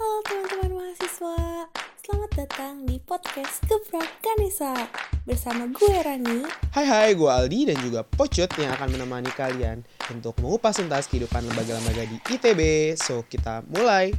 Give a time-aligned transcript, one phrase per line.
[0.00, 1.68] Halo teman-teman mahasiswa,
[2.00, 4.88] selamat datang di podcast Gebrak Kanisa.
[5.28, 6.40] Bersama gue Rani.
[6.72, 11.44] Hai hai, gue Aldi dan juga Pocut yang akan menemani kalian untuk mengupas tuntas kehidupan
[11.44, 12.96] lembaga-lembaga di ITB.
[12.96, 14.16] So, kita mulai.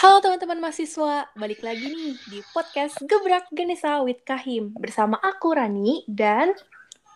[0.00, 4.72] Halo teman-teman mahasiswa, balik lagi nih di podcast Gebrak Ganesa with Kahim.
[4.80, 6.56] Bersama aku Rani dan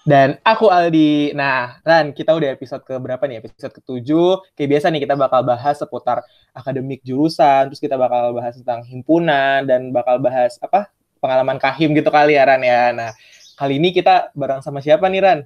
[0.05, 1.33] Dan aku Aldi.
[1.33, 3.41] Nah, Ran, kita udah episode ke berapa nih?
[3.41, 4.13] Episode ke-7.
[4.53, 6.21] Kayak biasa nih, kita bakal bahas seputar
[6.53, 10.93] akademik jurusan, terus kita bakal bahas tentang himpunan, dan bakal bahas apa
[11.25, 12.93] pengalaman kahim gitu kali ya, Ran ya.
[12.93, 13.11] Nah,
[13.57, 15.41] kali ini kita bareng sama siapa nih, Ran?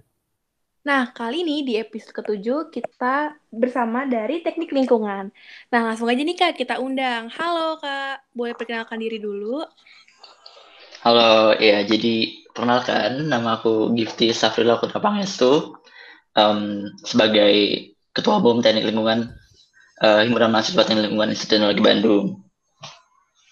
[0.83, 5.31] Nah, kali ini di episode ke-7 kita bersama dari Teknik Lingkungan.
[5.71, 7.31] Nah, langsung aja nih Kak, kita undang.
[7.31, 9.63] Halo Kak, boleh perkenalkan diri dulu?
[10.99, 15.79] Halo, ya jadi perkenalkan nama aku Gifty Safrila Putra Pangestu
[16.35, 17.55] um, sebagai
[18.11, 19.31] Ketua Umum Teknik Lingkungan
[20.03, 22.27] uh, Himpunan Mahasiswa Teknik Lingkungan Institut Teknologi Bandung.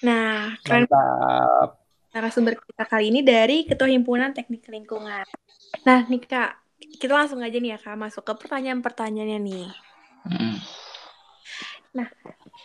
[0.02, 1.86] Nah, keren Mantap.
[2.10, 5.22] narasumber kita kali ini dari Ketua Himpunan Teknik Lingkungan.
[5.86, 6.50] Nah, nih Kak,
[6.98, 9.68] kita langsung aja nih ya Kak, masuk ke pertanyaan-pertanyaannya nih.
[10.26, 10.58] Hmm.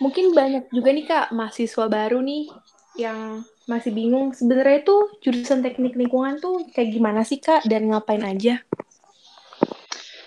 [0.02, 2.50] Mungkin banyak juga nih Kak, mahasiswa baru nih
[2.98, 8.26] yang masih bingung sebenarnya tuh jurusan teknik lingkungan tuh kayak gimana sih Kak dan ngapain
[8.26, 8.62] aja?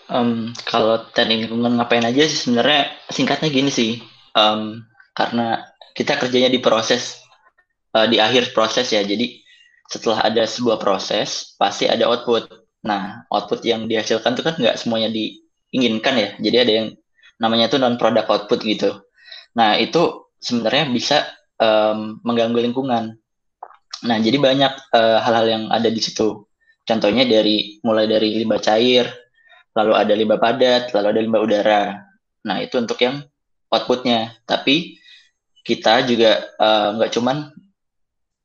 [0.06, 3.98] Um, kalau teknik lingkungan ngapain aja sih sebenarnya singkatnya gini sih,
[4.36, 4.84] um,
[5.16, 5.64] karena
[5.96, 7.24] kita kerjanya di proses
[7.96, 9.40] uh, di akhir proses ya, jadi
[9.88, 12.46] setelah ada sebuah proses pasti ada output.
[12.84, 16.88] Nah, output yang dihasilkan tuh kan nggak semuanya diinginkan ya, jadi ada yang
[17.40, 19.02] namanya tuh non product output gitu.
[19.56, 21.24] Nah, itu sebenarnya bisa
[21.58, 23.23] um, mengganggu lingkungan.
[24.02, 26.42] Nah, jadi banyak uh, hal-hal yang ada di situ.
[26.84, 29.08] Contohnya dari mulai dari limbah cair,
[29.72, 31.82] lalu ada limbah padat, lalu ada limbah udara.
[32.44, 33.22] Nah, itu untuk yang
[33.70, 34.34] outputnya.
[34.44, 34.98] Tapi
[35.64, 37.36] kita juga uh, nggak cuman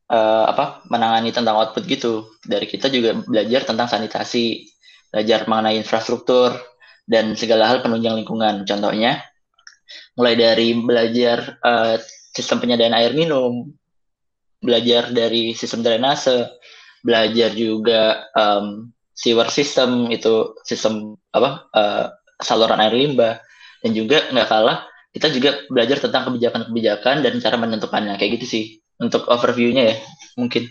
[0.07, 2.31] uh, apa menangani tentang output gitu.
[2.45, 4.71] Dari kita juga belajar tentang sanitasi,
[5.11, 6.55] belajar mengenai infrastruktur
[7.03, 8.63] dan segala hal penunjang lingkungan.
[8.63, 9.19] Contohnya
[10.15, 11.97] mulai dari belajar uh,
[12.31, 13.73] sistem penyediaan air minum,
[14.59, 16.47] belajar dari sistem drainase,
[17.03, 22.05] belajar juga um, sewer system itu sistem apa uh,
[22.39, 23.39] saluran air limbah
[23.83, 28.63] dan juga nggak kalah kita juga belajar tentang kebijakan-kebijakan dan cara menentukannya kayak gitu sih
[29.01, 29.97] untuk overviewnya ya
[30.37, 30.69] mungkin.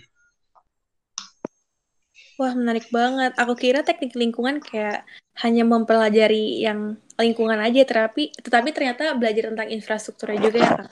[2.39, 3.35] Wah, menarik banget.
[3.35, 5.03] Aku kira teknik lingkungan kayak
[5.43, 10.87] hanya mempelajari yang lingkungan aja, tetapi tetapi ternyata belajar tentang infrastrukturnya juga ya, Kak.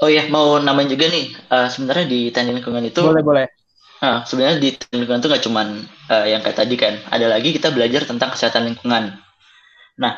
[0.00, 1.36] Oh ya, mau namain juga nih.
[1.52, 3.46] Uh, sebenarnya di teknik lingkungan itu Boleh, boleh.
[4.00, 5.66] Nah, sebenarnya di teknik lingkungan itu nggak cuman
[6.08, 6.94] uh, yang kayak tadi kan.
[7.12, 9.20] Ada lagi kita belajar tentang kesehatan lingkungan.
[10.00, 10.12] Nah,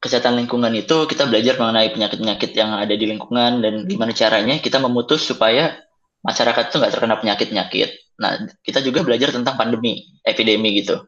[0.00, 4.80] kesehatan lingkungan itu kita belajar mengenai penyakit-penyakit yang ada di lingkungan dan gimana caranya kita
[4.80, 5.76] memutus supaya
[6.24, 7.88] masyarakat itu nggak terkena penyakit-penyakit.
[8.18, 11.04] Nah, kita juga belajar tentang pandemi, epidemi gitu.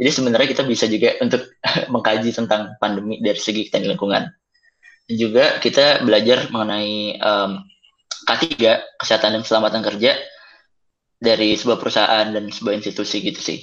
[0.00, 1.46] Jadi sebenarnya kita bisa juga untuk
[1.92, 4.26] mengkaji tentang pandemi dari segi teknik lingkungan.
[5.10, 7.66] Juga kita belajar mengenai um,
[8.30, 8.46] K3,
[8.94, 10.12] kesehatan dan keselamatan kerja
[11.20, 13.60] dari sebuah perusahaan dan sebuah institusi gitu sih.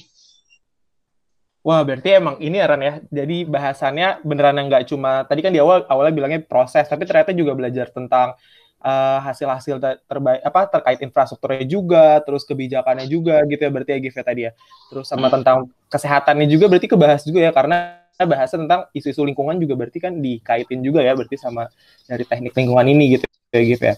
[1.67, 2.93] Wah, berarti emang ini ya, Ran ya.
[3.11, 7.35] Jadi bahasannya beneran yang nggak cuma, tadi kan di awal awalnya bilangnya proses, tapi ternyata
[7.35, 8.39] juga belajar tentang
[8.79, 13.99] uh, hasil-hasil ter terbaik apa terkait infrastrukturnya juga, terus kebijakannya juga gitu ya berarti ya
[13.99, 14.51] Gif ya tadi ya.
[14.87, 15.35] Terus sama hmm.
[15.39, 15.57] tentang
[15.91, 20.81] kesehatannya juga berarti kebahas juga ya karena bahasa tentang isu-isu lingkungan juga berarti kan dikaitin
[20.81, 21.69] juga ya berarti sama
[22.09, 23.95] dari teknik lingkungan ini gitu ya Gif ya.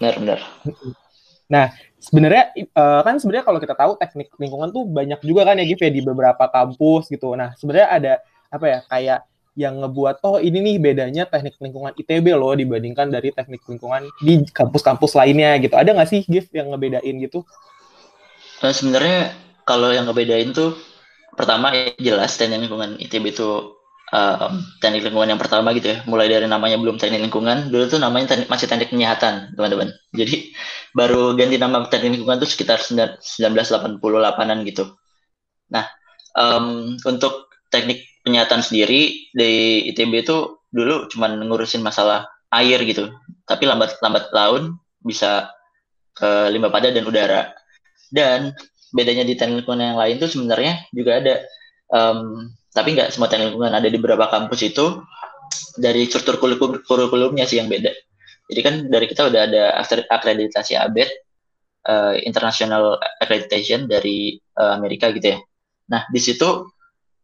[0.00, 0.38] Benar benar.
[1.46, 1.70] Nah
[2.00, 5.80] sebenarnya uh, kan sebenarnya kalau kita tahu teknik lingkungan tuh banyak juga kan ya Gif
[5.84, 7.36] ya di beberapa kampus gitu.
[7.38, 8.12] Nah sebenarnya ada
[8.50, 9.20] apa ya kayak
[9.54, 14.42] yang ngebuat oh ini nih bedanya teknik lingkungan ITB loh dibandingkan dari teknik lingkungan di
[14.50, 15.78] kampus-kampus lainnya gitu.
[15.78, 17.46] Ada nggak sih Gif yang ngebedain gitu?
[18.62, 20.74] Nah, sebenarnya kalau yang ngebedain tuh
[21.34, 23.74] pertama ya jelas teknik lingkungan ITB itu
[24.14, 25.98] uh, teknik lingkungan yang pertama gitu ya.
[26.06, 29.90] Mulai dari namanya belum teknik lingkungan, dulu tuh namanya teknik, masih teknik penyihatan, teman-teman.
[30.18, 30.54] Jadi
[30.94, 34.84] baru ganti nama teknik lingkungan tuh sekitar 1988-an gitu.
[35.74, 35.84] Nah,
[36.38, 39.50] um, untuk teknik penyihatan sendiri di
[39.92, 43.10] ITB itu dulu cuma ngurusin masalah air gitu.
[43.44, 45.50] Tapi lambat lambat laun bisa
[46.14, 47.42] ke limbah padat dan udara.
[48.14, 48.54] Dan
[48.94, 51.34] bedanya di teknik lingkungan yang lain tuh sebenarnya juga ada.
[51.90, 55.02] Um, tapi nggak semua teknik lingkungan ada di beberapa kampus itu
[55.74, 57.90] dari struktur kurikulum kurikulumnya sih yang beda.
[58.46, 59.62] Jadi kan dari kita udah ada
[60.10, 61.10] akreditasi ABET
[61.90, 65.38] uh, International Accreditation dari uh, Amerika gitu ya.
[65.90, 66.70] Nah di situ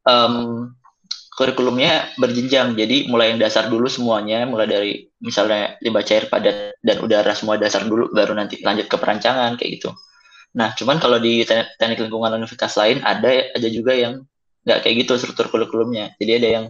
[0.07, 0.67] um,
[1.39, 2.75] kurikulumnya berjenjang.
[2.75, 7.61] Jadi mulai yang dasar dulu semuanya mulai dari misalnya limbah cair padat dan udara semua
[7.61, 9.93] dasar dulu baru nanti lanjut ke perancangan kayak gitu
[10.51, 14.27] nah cuman kalau di teknik lingkungan universitas lain ada ada juga yang
[14.65, 16.13] nggak kayak gitu struktur kurikulumnya.
[16.21, 16.65] Jadi ada yang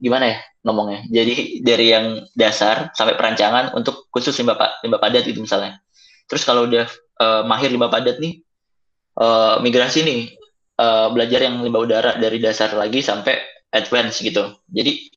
[0.00, 1.00] gimana ya ngomongnya?
[1.12, 5.78] Jadi dari yang dasar sampai perancangan untuk khusus limbah limbah padat gitu misalnya.
[6.26, 6.88] Terus kalau udah
[7.20, 8.40] uh, mahir limbah padat nih
[9.20, 10.20] uh, migrasi nih
[10.80, 13.36] uh, belajar yang limbah udara dari dasar lagi sampai
[13.72, 14.56] advance gitu.
[14.72, 15.12] Jadi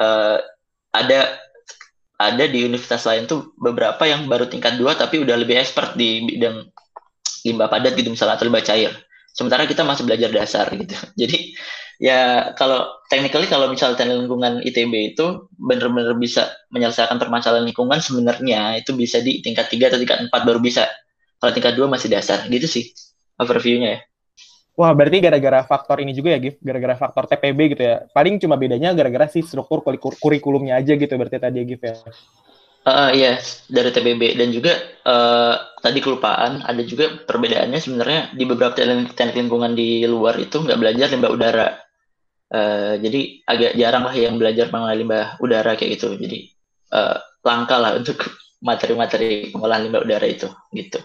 [0.00, 0.40] uh,
[0.96, 1.36] ada
[2.16, 6.24] ada di universitas lain tuh beberapa yang baru tingkat dua tapi udah lebih expert di
[6.24, 6.64] bidang
[7.46, 8.92] limbah padat gitu misalnya atau limbah cair.
[9.30, 10.96] Sementara kita masih belajar dasar gitu.
[11.20, 11.54] Jadi
[11.96, 18.82] ya kalau technically kalau misalnya teknik lingkungan ITB itu benar-benar bisa menyelesaikan permasalahan lingkungan sebenarnya
[18.82, 20.88] itu bisa di tingkat tiga atau tingkat empat baru bisa.
[21.36, 22.90] Kalau tingkat dua masih dasar gitu sih
[23.40, 24.00] overview-nya ya.
[24.76, 26.60] Wah, berarti gara-gara faktor ini juga ya, Gif?
[26.60, 28.04] Gara-gara faktor TPB gitu ya?
[28.12, 29.80] Paling cuma bedanya gara-gara sih struktur
[30.20, 31.96] kurikulumnya aja gitu berarti tadi ya, Gif ya?
[32.86, 34.38] Uh, iya, yes, dari TPB.
[34.38, 40.38] Dan juga uh, tadi kelupaan, ada juga perbedaannya sebenarnya di beberapa teknik lingkungan di luar
[40.38, 41.68] itu nggak belajar limbah udara.
[42.46, 46.14] Uh, jadi agak jarang lah yang belajar mengenai limbah udara kayak gitu.
[46.14, 46.54] Jadi
[46.94, 48.22] uh, langka lah untuk
[48.62, 51.02] materi-materi pengolahan limbah udara itu gitu.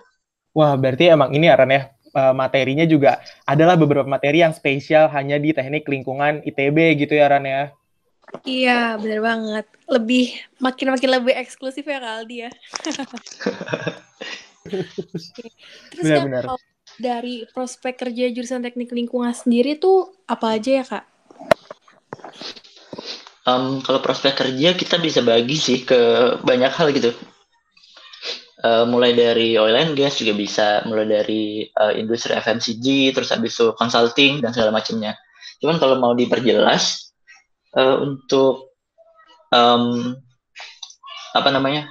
[0.54, 5.40] Wah, berarti emang ini Aran ya, uh, materinya juga adalah beberapa materi yang spesial hanya
[5.40, 7.72] di teknik lingkungan ITB gitu ya Ran ya.
[8.48, 9.66] Iya, benar banget.
[9.88, 10.26] Lebih
[10.64, 12.52] makin-makin lebih eksklusif ya Kak Aldi ya.
[15.92, 16.44] Terus benar, kan benar.
[17.02, 21.06] dari prospek kerja jurusan teknik lingkungan sendiri tuh apa aja ya Kak?
[23.42, 25.98] Um, kalau prospek kerja kita bisa bagi sih ke
[26.46, 27.10] banyak hal gitu
[28.62, 33.58] uh, mulai dari oil and gas juga bisa, mulai dari uh, industri FMCG, terus habis
[33.58, 35.18] itu consulting dan segala macamnya.
[35.62, 37.11] Cuman kalau mau diperjelas
[37.76, 38.76] uh, untuk
[39.52, 40.16] um,
[41.32, 41.88] apa namanya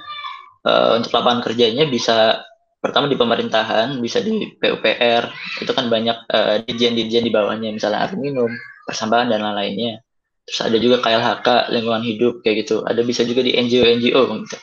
[0.65, 2.45] uh, untuk lapangan kerjanya bisa
[2.81, 5.29] pertama di pemerintahan, bisa di PUPR,
[5.61, 8.49] itu kan banyak uh, dirjen-dirjen di bawahnya, misalnya air minum,
[8.89, 10.01] persambahan dan lain-lainnya.
[10.49, 12.81] Terus ada juga KLHK, lingkungan hidup kayak gitu.
[12.81, 14.57] Ada bisa juga di NGO-NGO gitu.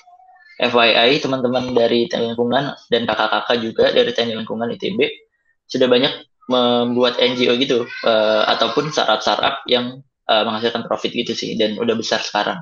[0.59, 4.99] FYI teman-teman dari teknik lingkungan dan kakak-kakak juga dari teknik lingkungan ITB
[5.71, 6.11] sudah banyak
[6.51, 12.21] membuat NGO gitu uh, ataupun startup-startup yang uh, menghasilkan profit gitu sih dan udah besar
[12.21, 12.61] sekarang.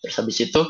[0.00, 0.62] Terus habis itu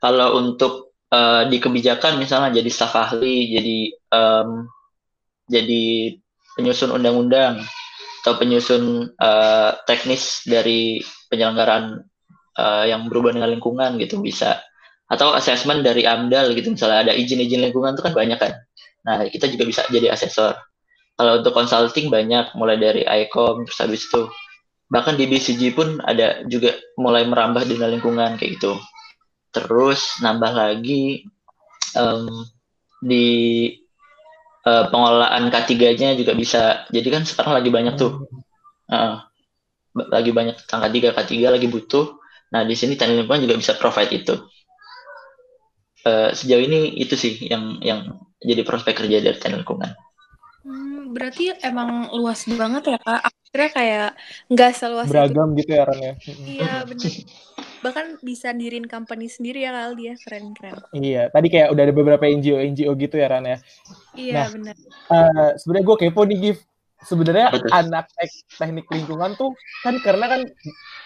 [0.00, 3.78] kalau untuk uh, di kebijakan misalnya jadi staf ahli, jadi
[4.12, 4.68] um,
[5.48, 6.16] jadi
[6.56, 7.60] penyusun undang-undang
[8.24, 12.00] atau penyusun uh, teknis dari penyelenggaraan
[12.56, 14.64] uh, yang berhubungan dengan lingkungan gitu bisa.
[15.04, 18.52] Atau asesmen dari AMDAL gitu misalnya ada izin-izin lingkungan itu kan banyak kan.
[19.04, 20.56] Nah kita juga bisa jadi asesor.
[21.14, 22.56] Kalau untuk consulting banyak.
[22.56, 24.24] Mulai dari ICOM terus habis itu
[24.88, 28.76] bahkan di BCG pun ada juga mulai merambah dunia lingkungan kayak gitu.
[29.54, 31.24] Terus nambah lagi
[31.96, 32.44] um,
[33.00, 33.26] di
[34.66, 36.84] uh, pengelolaan K3-nya juga bisa.
[36.90, 38.26] Jadi kan sekarang lagi banyak tuh.
[38.90, 39.22] Uh,
[39.94, 42.18] lagi banyak tangga K3 K3 lagi butuh.
[42.50, 44.34] Nah di sini teknik lingkungan juga bisa provide itu.
[46.04, 49.96] Uh, sejauh ini itu sih yang yang jadi prospek kerja dari teknik lingkungan.
[51.14, 53.22] Berarti emang luas banget ya kak.
[53.30, 54.08] Akhirnya kayak
[54.50, 55.62] nggak seluas beragam itu.
[55.62, 56.14] gitu ya Ran ya.
[56.42, 57.12] Iya benar.
[57.86, 60.74] Bahkan bisa dirin company sendiri ya kali dia keren keren.
[60.90, 63.58] Iya, tadi kayak udah ada beberapa NGO NGO gitu ya Ran ya.
[64.18, 64.76] Iya nah, benar.
[65.06, 66.58] Uh, Sebenarnya gue kepo nih Gif.
[67.04, 68.08] Sebenarnya anak
[68.56, 69.52] teknik lingkungan tuh
[69.84, 70.40] kan karena kan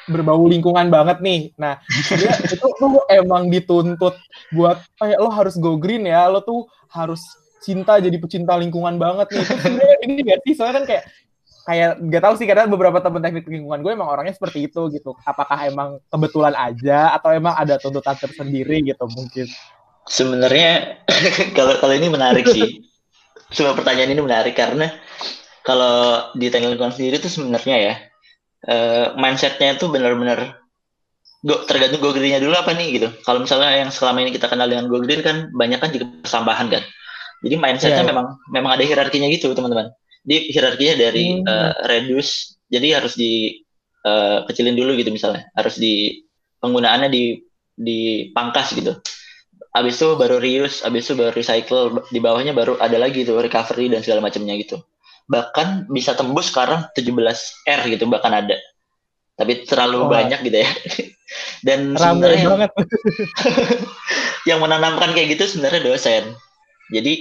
[0.09, 1.53] berbau lingkungan banget nih.
[1.61, 1.77] Nah,
[2.17, 4.17] dia itu tuh emang dituntut
[4.57, 7.21] buat kayak lo harus go green ya, lo tuh harus
[7.62, 9.47] cinta jadi pecinta lingkungan banget nih.
[10.07, 10.53] Ini gak sih?
[10.55, 11.05] Soalnya kan kayak
[11.69, 15.12] kayak gak tahu sih karena beberapa teman teknik lingkungan gue emang orangnya seperti itu gitu.
[15.27, 19.47] Apakah emang kebetulan aja atau emang ada tuntutan tersendiri gitu mungkin?
[20.09, 21.03] Sebenarnya
[21.59, 22.85] kalau kalau ini menarik sih.
[23.49, 24.93] Semua pertanyaan ini menarik karena
[25.65, 27.95] kalau di teknik lingkungan sendiri itu sebenarnya ya
[28.69, 30.61] uh, mindsetnya itu benar-benar
[31.45, 33.09] go, tergantung go green-nya dulu apa nih gitu.
[33.23, 36.67] Kalau misalnya yang selama ini kita kenal dengan go green kan banyak kan juga persambahan
[36.73, 36.83] kan.
[37.45, 38.11] Jadi mindsetnya yeah.
[38.11, 39.95] memang memang ada hierarkinya gitu teman-teman.
[40.23, 41.47] Di hierarkinya dari hmm.
[41.47, 43.62] uh, reduce, jadi harus di
[44.04, 45.47] uh, kecilin dulu gitu misalnya.
[45.54, 46.25] Harus di
[46.59, 47.38] penggunaannya di
[47.78, 48.99] dipangkas gitu.
[49.71, 53.87] Habis itu baru reuse, habis itu baru recycle, di bawahnya baru ada lagi tuh recovery
[53.92, 54.83] dan segala macamnya gitu
[55.28, 57.12] bahkan bisa tembus sekarang 17
[57.68, 58.57] R gitu bahkan ada
[59.37, 60.09] tapi terlalu oh.
[60.09, 60.71] banyak gitu ya
[61.68, 62.73] dan sebenarnya
[64.49, 66.33] yang menanamkan kayak gitu sebenarnya dosen
[66.90, 67.12] jadi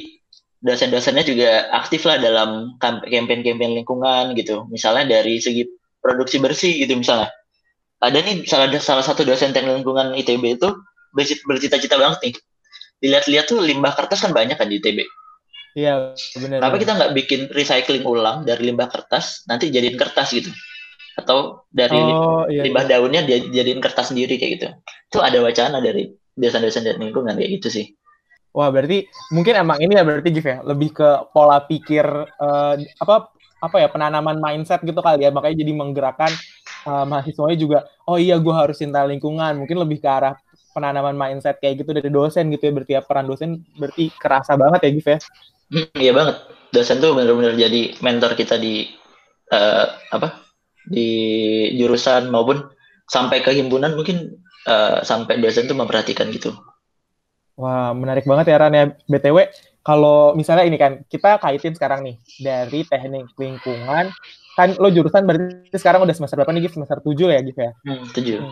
[0.57, 5.63] dosen-dosennya juga aktif lah dalam campaign-campaign lingkungan gitu misalnya dari segi
[6.01, 7.29] produksi bersih gitu misalnya
[8.01, 10.69] ada nih salah salah satu dosen teknik lingkungan ITB itu
[11.13, 12.33] bercita- bercita-cita banget nih
[13.01, 15.05] dilihat-lihat tuh limbah kertas kan banyak kan di ITB
[15.77, 16.57] Iya, benar.
[16.57, 20.49] kenapa kita nggak bikin recycling ulang dari limbah kertas nanti jadiin kertas gitu
[21.13, 22.65] atau dari Oh, iya.
[22.65, 22.97] limbah iya.
[22.97, 27.61] daunnya dia jadiin kertas sendiri kayak gitu itu ada wacana dari dosen-dosen dan lingkungan kayak
[27.61, 27.85] gitu sih
[28.57, 33.29] Wah, berarti mungkin emang ini ya berarti Gif ya, lebih ke pola pikir eh, apa
[33.61, 36.33] apa ya penanaman mindset gitu kali ya, makanya jadi menggerakkan
[36.89, 37.79] eh, mahasiswanya juga.
[38.09, 39.61] Oh iya, gue harus cinta lingkungan.
[39.61, 40.33] Mungkin lebih ke arah
[40.73, 42.71] penanaman mindset kayak gitu dari dosen gitu ya.
[42.73, 45.17] Berarti ya peran dosen berarti kerasa banget ya Gif ya.
[45.67, 46.35] Hmm, iya banget
[46.73, 48.89] dosen tuh bener-bener jadi mentor kita di
[49.53, 50.43] eh, apa
[50.87, 51.09] di
[51.75, 52.63] jurusan maupun
[53.05, 54.33] sampai ke himpunan mungkin
[54.65, 56.55] eh, sampai dosen tuh memperhatikan gitu
[57.57, 58.85] Wah, menarik banget ya Ran ya.
[59.09, 59.49] BTW,
[59.81, 64.13] kalau misalnya ini kan, kita kaitin sekarang nih, dari teknik lingkungan,
[64.53, 66.77] kan lo jurusan berarti sekarang udah semester berapa nih Gif?
[66.77, 67.71] Semester 7 ya Gif ya?
[67.81, 68.45] hmm, setuju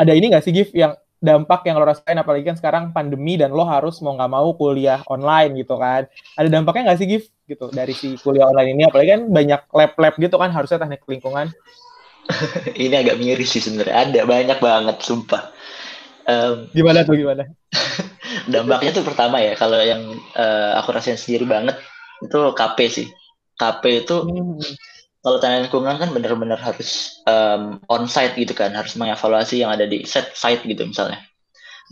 [0.00, 2.16] ada ini nggak sih Gif yang dampak yang lo rasain?
[2.16, 6.08] Apalagi kan sekarang pandemi dan lo harus mau nggak mau kuliah online gitu kan.
[6.40, 7.24] Ada dampaknya nggak sih Gif?
[7.44, 8.82] Gitu dari si kuliah online ini.
[8.88, 11.52] Apalagi kan banyak lab-lab gitu kan harusnya teknik lingkungan.
[12.84, 14.06] Ini agak miris sih sebenarnya.
[14.06, 15.50] Ada banyak banget sumpah
[16.30, 17.42] Em, gimana tuh gimana
[18.54, 20.02] dampaknya tuh pertama ya kalau yang
[20.36, 21.76] eh, aku rasain sendiri banget
[22.24, 23.06] itu KP sih
[23.60, 24.60] KP itu Hmm,
[25.20, 30.08] kalau teknik lingkungan kan benar-benar harus um, on-site gitu kan, harus mengevaluasi yang ada di
[30.08, 31.20] set site gitu misalnya.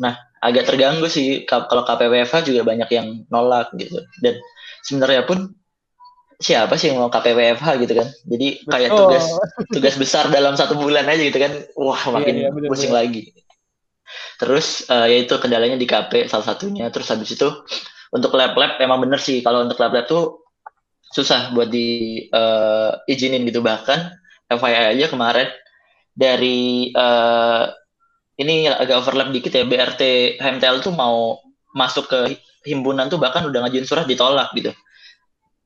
[0.01, 4.01] Nah, agak terganggu sih ka- kalau KPWFH juga banyak yang nolak gitu.
[4.25, 4.41] Dan
[4.87, 5.53] sebenarnya pun
[6.39, 8.09] siapa sih yang mau KPWFH gitu kan?
[8.25, 9.25] Jadi kayak tugas
[9.75, 13.35] tugas besar dalam satu bulan aja gitu kan, wah makin iya, bener, pusing lagi.
[14.39, 16.87] Terus eh, yaitu kendalanya di KP salah satunya.
[16.95, 17.49] Terus habis itu
[18.15, 19.43] untuk lab-lab emang bener sih.
[19.43, 20.47] Kalau untuk lab-lab tuh
[21.11, 23.61] susah buat di eh, izinin gitu.
[23.61, 23.99] Bahkan
[24.49, 25.49] FYI aja kemarin
[26.15, 27.65] dari eh,
[28.39, 30.03] ini agak overlap dikit ya BRT
[30.39, 31.43] HMTL tuh mau
[31.75, 32.19] masuk ke
[32.63, 34.71] himpunan tuh bahkan udah ngajuin surat ditolak gitu.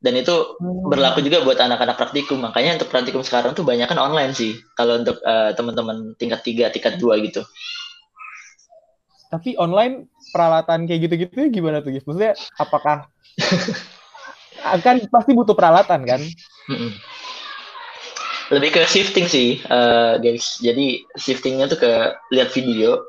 [0.03, 0.91] Dan itu Hmm.
[0.91, 2.43] berlaku juga buat anak-anak praktikum.
[2.43, 4.57] Makanya untuk praktikum sekarang tuh banyak kan online sih.
[4.75, 7.45] Kalau untuk eh, teman-teman tingkat 3, tingkat 2 gitu
[9.33, 13.09] tapi online peralatan kayak gitu-gitu gimana tuh Gif maksudnya apakah
[14.61, 16.21] akan pasti butuh peralatan kan
[16.69, 16.93] Mm-mm.
[18.53, 20.61] Lebih ke shifting sih, eh, guys.
[20.61, 21.93] Jadi shiftingnya tuh ke
[22.37, 23.01] lihat video,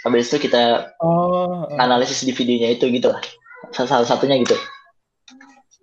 [0.00, 3.20] habis itu kita oh analisis di videonya itu gitu lah.
[3.76, 4.56] Salah salah satunya gitu.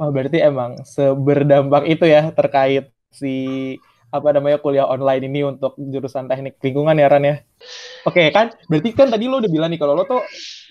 [0.02, 3.34] Oh, berarti emang seberdampak itu ya terkait si
[4.16, 7.36] apa namanya kuliah online ini untuk jurusan teknik lingkungan ya Ran ya.
[8.08, 10.22] Oke kan, berarti kan tadi lo udah bilang nih kalau lo tuh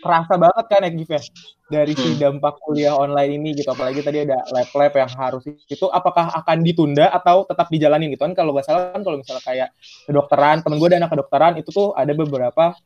[0.01, 1.23] kerasa banget kan ya Gif ya
[1.65, 3.73] dari si dampak kuliah online ini gitu.
[3.73, 8.33] Apalagi tadi ada lab-lab yang harus itu apakah akan ditunda atau tetap dijalanin gitu kan?
[8.37, 9.69] Kalau nggak salah kan kalau misalnya kayak
[10.07, 12.77] kedokteran, temen gue ada anak kedokteran itu tuh ada beberapa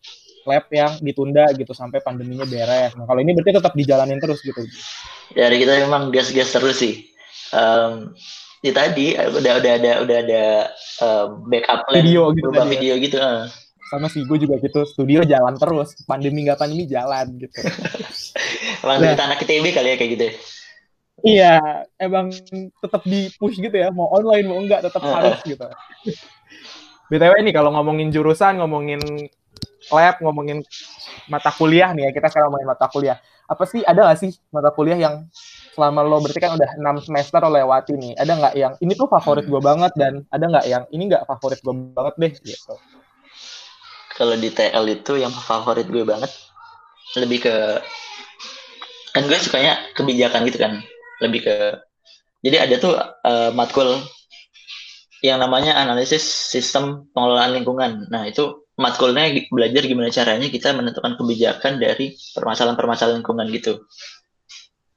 [0.49, 2.97] lab yang ditunda gitu sampai pandeminya beres.
[2.97, 4.65] Nah kalau ini berarti tetap dijalanin terus gitu.
[5.37, 7.13] Dari kita memang gas-gas terus sih.
[7.53, 8.17] Em,
[8.59, 10.43] ya tadi udah udah ada udah ada
[10.99, 12.65] em, backup plan Video gitu ya.
[12.65, 13.17] video gitu.
[13.17, 13.47] eh.
[13.89, 17.57] sama sih gue juga gitu studio jalan terus pandemi nggak pandemi jalan gitu
[18.85, 19.11] Emang Nah.
[19.11, 20.25] kita anak ITB kali ya kayak gitu.
[20.25, 20.33] ya.
[21.25, 21.55] iya
[21.97, 22.31] emang
[22.79, 25.15] tetap di push gitu ya mau online mau enggak tetap Heeh.
[25.15, 25.67] harus gitu
[27.09, 29.01] btw nih kalau ngomongin jurusan ngomongin
[29.89, 30.61] lab ngomongin
[31.27, 33.17] mata kuliah nih ya kita sekarang ngomongin mata kuliah
[33.49, 35.25] apa sih ada nggak sih mata kuliah yang
[35.75, 39.09] selama lo berarti kan udah enam semester lo lewati nih ada nggak yang ini tuh
[39.11, 42.75] favorit gue banget dan ada nggak yang ini nggak favorit gue banget deh gitu.
[44.19, 46.31] Kalau di TL itu yang favorit gue banget
[47.17, 47.55] lebih ke
[49.17, 50.73] kan gue sukanya kebijakan gitu kan
[51.25, 51.57] lebih ke
[52.45, 53.99] jadi ada tuh eh, matkul
[55.19, 58.07] yang namanya analisis sistem pengelolaan lingkungan.
[58.07, 63.83] Nah itu matkulnya belajar gimana caranya kita menentukan kebijakan dari permasalahan-permasalahan lingkungan gitu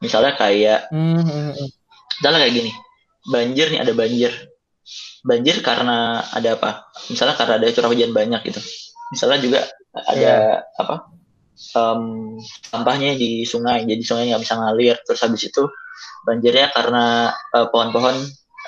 [0.02, 1.68] misalnya kayak Hmm, hmm, hmm.
[2.20, 2.72] misalnya kayak gini
[3.28, 4.32] banjir nih ada banjir.
[5.22, 6.90] Banjir karena ada apa?
[7.14, 8.62] Misalnya karena ada curah hujan banyak gitu.
[9.14, 9.60] Misalnya juga
[9.94, 10.96] ada apa?
[11.78, 12.02] Em,
[12.42, 14.98] sampahnya di sungai jadi sungai nggak bisa ngalir.
[15.06, 15.64] Terus habis itu
[16.26, 18.16] banjirnya karena eh, pohon-pohon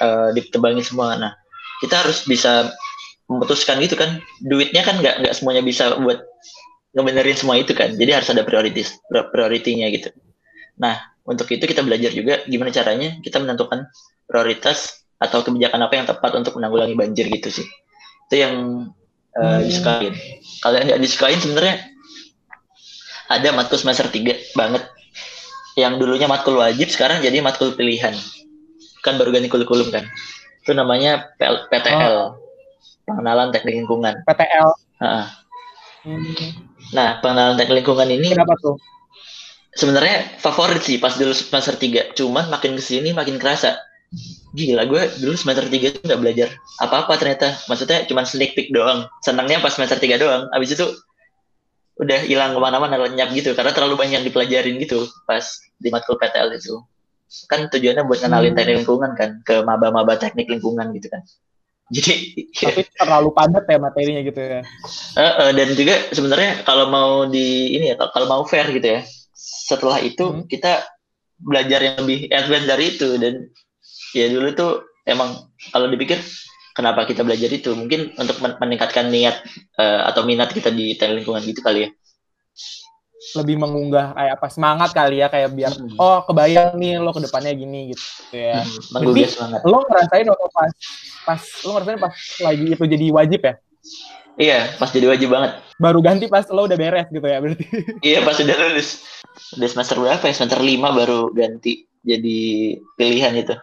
[0.05, 1.17] eh, ditebangin semua.
[1.17, 1.33] Nah
[1.81, 2.69] kita harus bisa
[3.25, 4.21] memutuskan gitu kan.
[4.45, 6.21] Duitnya kan nggak nggak semuanya bisa buat
[6.93, 7.97] ngebenerin semua itu kan.
[7.97, 10.13] Jadi harus ada prioritas prioritinya gitu.
[10.77, 13.87] Nah untuk itu kita belajar juga gimana caranya kita menentukan
[14.27, 17.67] prioritas atau kebijakan apa yang tepat untuk menanggulangi banjir gitu sih.
[18.27, 18.55] Itu yang
[19.33, 19.65] Hmm.
[19.65, 20.13] disukain.
[20.61, 21.81] Kalau yang nggak disukain sebenarnya
[23.33, 24.85] ada matkul semester 3 banget.
[25.73, 28.13] Yang dulunya matkul wajib sekarang jadi matkul pilihan.
[29.01, 30.05] Kan baru ganti kurikulum kan.
[30.61, 32.37] Itu namanya PL PTL
[33.09, 34.21] pengenalan teknik lingkungan.
[34.23, 34.67] PTL.
[35.01, 35.25] Hmm.
[36.93, 38.77] Nah, pengenalan teknik lingkungan ini Kenapa tuh?
[39.73, 42.13] Sebenarnya favorit sih pas dulu semester 3.
[42.17, 43.77] Cuman makin ke sini makin kerasa.
[44.53, 47.57] Gila, gue dulu semester 3 tuh nggak belajar apa-apa ternyata.
[47.65, 49.09] Maksudnya cuma sneak peek doang.
[49.25, 50.45] Senangnya pas semester 3 doang.
[50.53, 50.85] Abis itu
[51.97, 53.57] udah hilang ke mana-mana lenyap gitu.
[53.57, 55.41] Karena terlalu banyak yang dipelajarin gitu pas
[55.81, 56.77] di matkul PTL itu.
[57.49, 58.57] Kan tujuannya buat kenalin Hmm.
[58.61, 59.41] teknik lingkungan kan.
[59.41, 61.25] Ke maba-maba teknik lingkungan gitu kan.
[61.89, 62.13] Jadi,
[62.69, 64.61] Tapi terlalu padat ya materinya gitu ya.
[65.17, 69.01] Eh, eh, dan juga sebenarnya kalau mau di ini ya kalau mau fair gitu ya
[69.43, 70.47] setelah itu Hmm.
[70.47, 70.87] kita
[71.35, 73.33] belajar yang lebih advance dari itu dan
[74.15, 74.71] ya dulu tuh
[75.03, 76.19] emang kalau dipikir
[76.71, 79.43] kenapa kita belajar itu mungkin untuk men- meningkatkan niat
[79.77, 81.91] eh, atau minat kita di lingkungan gitu kali ya
[83.33, 85.97] Lebih mengunggah kayak apa semangat kali ya kayak biar Hmm.
[85.97, 88.61] oh kebayang nih lo ke depannya gini gitu ya.
[88.61, 90.71] Hmm, semangat Lo ngerasain waktu pas
[91.25, 93.53] pas lo ngerasain pas lagi itu jadi wajib ya?
[94.37, 97.65] Iya pas jadi wajib banget Baru ganti pas lo udah beres gitu ya berarti.
[98.07, 99.01] iya pas udah lulus
[99.57, 102.39] udah semester berapa ya semester lima baru ganti jadi
[102.99, 103.55] pilihan itu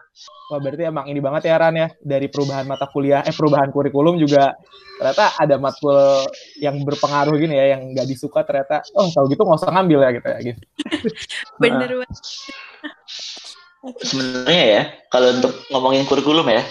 [0.50, 4.18] Wah berarti emang ini banget ya Ran ya dari perubahan mata kuliah eh perubahan kurikulum
[4.18, 4.50] juga
[4.98, 6.26] ternyata ada matkul
[6.58, 10.10] yang berpengaruh gini ya yang nggak disuka ternyata oh kalau gitu nggak usah ngambil ya
[10.18, 10.62] gitu ya gitu.
[11.62, 12.18] Bener banget.
[14.04, 16.66] sebenarnya ya kalau untuk ngomongin kurikulum ya.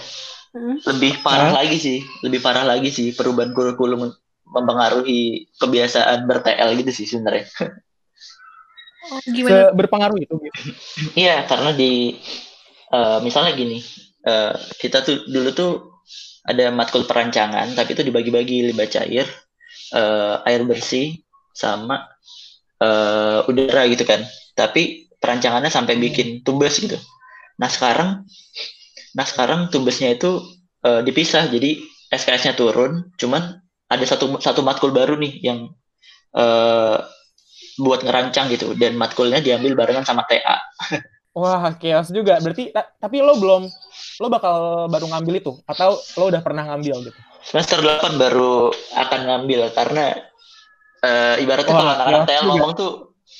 [0.88, 1.62] Lebih parah Hah?
[1.62, 4.10] lagi sih lebih parah lagi sih perubahan kurikulum
[4.50, 7.46] mempengaruhi kebiasaan ber-TL gitu sih sebenarnya
[9.10, 9.66] Oh, gimana?
[9.66, 10.58] Se- berpengaruh itu gitu.
[11.16, 12.14] iya karena di
[12.92, 13.78] eh, misalnya gini
[14.26, 15.70] eh, kita tuh dulu tuh
[16.46, 19.26] ada matkul perancangan tapi itu dibagi-bagi limbah cair
[19.94, 21.20] eh, air bersih
[21.56, 22.06] sama
[22.80, 24.20] eh, udara gitu kan
[24.56, 26.96] tapi perancangannya sampai bikin tumbes gitu
[27.60, 28.24] nah sekarang
[29.16, 30.30] nah sekarang tumbesnya itu
[30.86, 31.48] eh, dipisah.
[31.50, 33.42] Jadi SKS-nya turun cuman
[33.90, 35.58] ada satu satu matkul baru nih yang
[36.34, 36.98] eh,
[37.80, 38.74] buat ngerancang gitu.
[38.76, 40.58] Dan matkulnya diambil barengan sama TA
[41.38, 42.42] Wah chaos juga.
[42.42, 43.62] Berarti ta- tapi lo belum
[44.20, 45.52] lo bakal baru ngambil itu?
[45.64, 47.20] Atau lo udah pernah ngambil gitu.
[47.40, 50.12] semester 8 baru akan ngambil karena
[51.00, 52.90] eh, ibaratnya Wah, kalau anak-anak TA ngomong tuh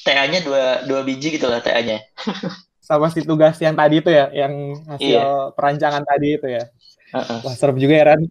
[0.05, 2.01] TA-nya dua dua biji gitu lah TA-nya
[2.91, 5.55] Sama si tugas yang tadi itu ya yang hasil Iya.
[5.55, 6.67] perancangan tadi itu ya.
[7.15, 7.39] Heeh.
[7.47, 8.27] Wah serem juga ya Ran.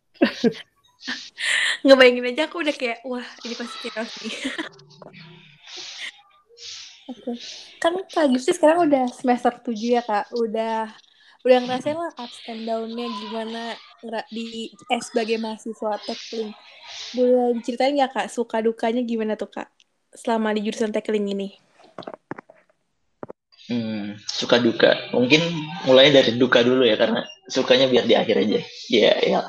[1.88, 4.36] Ngebayangin aja aku udah kayak, wah ini pasti chaos nih.
[7.10, 7.32] Oke.
[7.80, 10.28] Kan Kak Gipsy sekarang udah semester 7 ya Kak.
[10.36, 10.92] Udah
[11.48, 13.80] udah ngerasain lah ups and down-nya gimana
[14.28, 16.52] di S sebagai mahasiswa tekling.
[17.16, 19.72] Boleh diceritain nggak Kak suka dukanya gimana tuh Kak
[20.12, 21.56] selama di jurusan tekling ini?
[23.70, 25.14] Hmm, suka duka.
[25.14, 25.42] Mungkin
[25.86, 28.60] mulai dari duka dulu ya karena sukanya biar di akhir aja.
[28.90, 29.40] Ya ya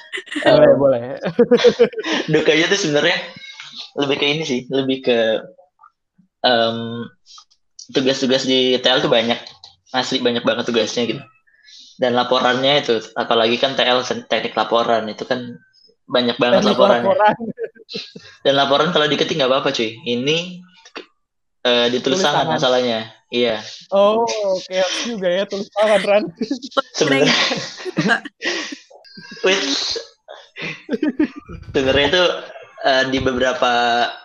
[0.46, 1.00] Boleh boleh.
[2.34, 3.16] dukanya tuh sebenarnya
[3.96, 5.18] lebih ke ini sih lebih ke
[6.44, 7.08] em,
[7.90, 9.40] tugas-tugas di TL tuh banyak.
[9.90, 11.22] Asli banyak banget tugasnya gitu.
[11.96, 15.56] Dan laporannya itu apalagi kan TL teknik laporan itu kan
[16.04, 17.10] banyak banget Teknik laporannya.
[17.10, 17.36] laporan.
[18.46, 19.98] dan laporan kalau diketik nggak apa-apa cuy.
[20.04, 20.62] Ini
[21.66, 22.48] eh, ditulis Tulis tangan tangan.
[22.48, 22.98] masalahnya
[23.30, 23.56] iya
[23.90, 24.24] Oh
[24.66, 26.24] chaos juga ya tulis tangan Ran.
[26.96, 27.34] sebenarnya
[29.44, 29.62] Wait.
[31.72, 32.22] sebenarnya itu
[32.86, 33.72] eh, di beberapa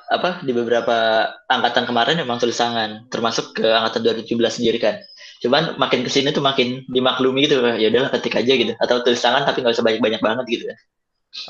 [0.05, 4.95] apa di beberapa angkatan kemarin memang tulis tangan termasuk ke angkatan 2017 sendiri kan
[5.41, 9.19] cuman makin ke sini tuh makin dimaklumi gitu ya udahlah ketik aja gitu atau tulis
[9.19, 10.65] tangan tapi nggak usah banyak banyak banget gitu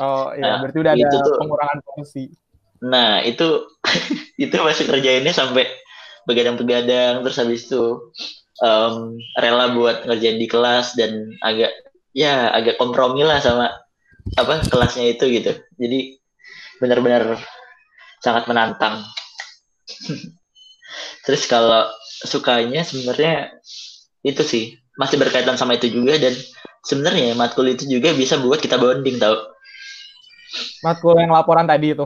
[0.01, 1.37] Oh iya Nah, berarti udah ada tuh.
[1.37, 2.25] pengurangan porsi.
[2.85, 3.65] Nah itu
[4.43, 5.65] itu masih kerjainnya sampai
[6.29, 8.13] begadang-begadang terus habis itu
[8.61, 11.71] em, rela buat ngerjain di kelas dan agak
[12.15, 13.67] ya agak kompromi lah sama
[14.33, 15.53] apa kelasnya itu gitu.
[15.77, 16.17] Jadi
[16.81, 17.37] benar-benar
[18.23, 19.05] sangat menantang.
[21.25, 21.85] Terus kalau
[22.25, 23.53] sukanya sebenarnya
[24.25, 24.63] itu sih
[24.97, 26.33] masih berkaitan sama itu juga dan
[26.81, 29.53] sebenarnya matkul itu juga bisa buat kita bonding tau.
[30.81, 32.05] Matkul yang laporan tadi itu.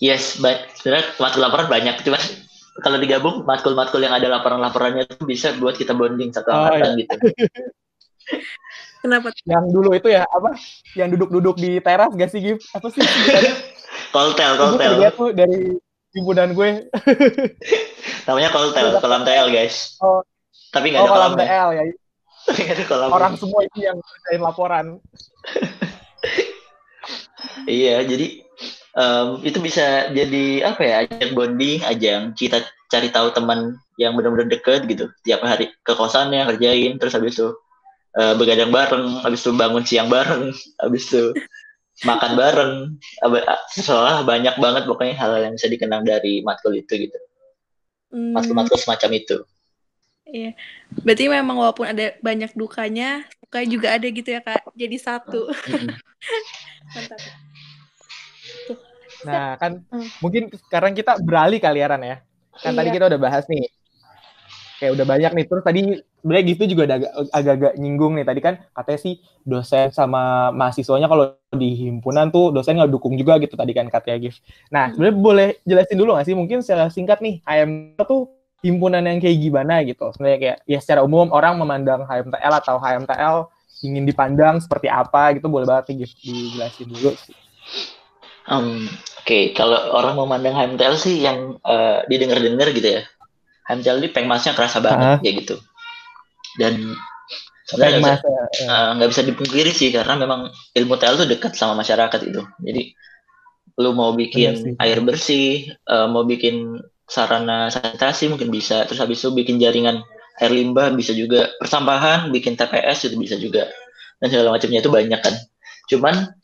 [0.00, 0.40] Yes,
[0.80, 2.20] sebenarnya matkul laporan banyak, cuman
[2.80, 7.16] kalau digabung matkul-matkul yang ada laporan-laporannya itu bisa buat kita bonding satu Oh, angkatan gitu.
[9.04, 9.32] Kenapa?
[9.44, 10.56] Yang dulu itu ya apa?
[10.92, 12.60] Yang duduk-duduk di teras gak sih Gif?
[12.72, 13.00] Apa sih?
[14.14, 14.90] Koltel, Gue koltel.
[14.96, 15.58] kerja tuh dari
[16.10, 16.88] himpunan gue.
[18.26, 19.94] Namanya koltel, kolam TL guys.
[20.00, 20.20] Oh.
[20.70, 21.32] Tapi nggak Oh ada kolam.
[21.36, 21.82] TL ya.
[22.50, 23.08] Ada kolam.
[23.10, 24.86] Orang semua itu yang kerjain laporan.
[27.64, 28.42] Iya, jadi
[28.96, 30.94] em, itu bisa jadi apa ya?
[31.06, 35.10] Ajang bonding, ajang kita cari tahu teman yang benar-benar deket gitu.
[35.26, 37.48] Tiap hari ke kosannya kerjain, terus habis itu
[38.18, 40.50] eh, begadang bareng, habis itu bangun siang bareng,
[40.82, 41.34] habis itu
[42.00, 42.74] makan bareng
[43.76, 47.18] soalnya banyak banget pokoknya hal yang bisa dikenang dari matkul itu gitu
[48.10, 49.38] Hmm, matkul-matkul semacam itu
[50.30, 50.54] iya.
[51.02, 54.62] Berarti memang walaupun ada banyak dukanya, suka juga ada gitu ya kak.
[54.78, 55.50] Jadi satu.
[55.50, 55.90] Mm-mm.
[56.94, 57.49] Mantap.
[59.24, 60.08] Nah, kan Hmm.
[60.18, 62.16] mungkin sekarang kita beralih kali ya, Ran ya.
[62.56, 62.96] Kan tadi Iya.
[62.96, 63.68] kita udah bahas nih.
[64.76, 65.44] Kayak udah banyak nih.
[65.44, 65.80] Terus tadi
[66.24, 66.82] sebenarnya gitu juga
[67.36, 68.24] agak-agak nyinggung nih.
[68.24, 73.36] Tadi kan katanya sih dosen sama mahasiswanya kalau di himpunan tuh dosen nggak dukung juga
[73.36, 74.40] gitu tadi kan katanya Gif.
[74.72, 74.96] Nah, Hmm.
[74.96, 76.36] sebenarnya boleh jelasin dulu nggak sih?
[76.36, 78.22] Mungkin secara singkat nih, HMTL tuh
[78.64, 80.04] himpunan yang kayak gimana gitu.
[80.16, 83.36] Sebenarnya kayak ya secara umum orang memandang HMTL atau HMTL
[83.80, 87.12] ingin dipandang seperti apa gitu boleh banget nih Gif dijelasin dulu.
[88.50, 93.02] Um, Oke, kalau orang memandang HMTL sih yang eh, didengar-dengar gitu ya.
[93.68, 95.18] HMTL ini pengmasnya kerasa banget Ah.
[95.22, 95.56] kayak gitu.
[96.58, 96.96] Dan
[97.68, 98.30] sebenarnya nggak bisa,
[98.98, 102.42] nggak bisa dipungkiri sih karena memang ilmu TL tuh dekat sama masyarakat itu.
[102.42, 102.82] Jadi
[103.78, 108.82] lu mau bikin air bersih, eh, mau bikin sarana sanitasi mungkin bisa.
[108.88, 110.02] Terus habis itu bikin jaringan
[110.42, 111.54] air limbah bisa juga.
[111.60, 113.68] Persampahan, bikin TPS itu bisa juga.
[114.18, 115.34] Dan segala macamnya itu banyak kan.
[115.86, 116.34] Cuman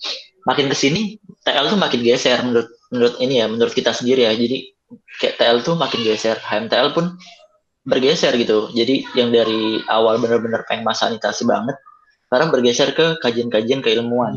[0.46, 4.34] makin ke sini TL tuh makin geser menurut menurut ini ya menurut kita sendiri ya.
[4.34, 4.74] Jadi
[5.22, 6.36] kayak TL tuh makin geser.
[6.42, 7.14] HMTL pun
[7.86, 8.74] bergeser gitu.
[8.74, 11.78] Jadi yang dari awal bener-bener pengen mas sanitasi banget
[12.26, 14.34] sekarang bergeser ke kajian-kajian keilmuan.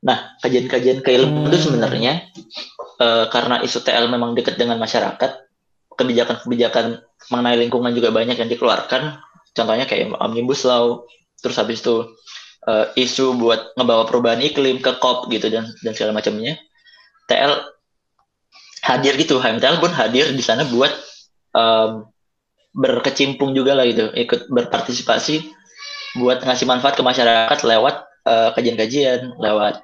[0.00, 1.66] Nah kajian-kajian keilmuan itu Hmm.
[1.68, 2.12] sebenarnya
[3.00, 5.44] eh, karena isu TL memang dekat dengan masyarakat
[5.94, 9.20] kebijakan-kebijakan mengenai lingkungan juga banyak yang dikeluarkan.
[9.54, 11.04] Contohnya kayak omnibus law
[11.38, 12.16] terus habis itu
[12.68, 16.56] eh, isu buat ngebawa perubahan iklim ke COP gitu dan dan segala macamnya.
[17.24, 17.74] TL
[18.84, 20.92] hadir gitu HMTL pun hadir di sana buat
[21.56, 22.04] em,
[22.76, 25.40] berkecimpung juga lah gitu ikut berpartisipasi
[26.20, 29.80] buat ngasih manfaat ke masyarakat lewat eh, kajian-kajian lewat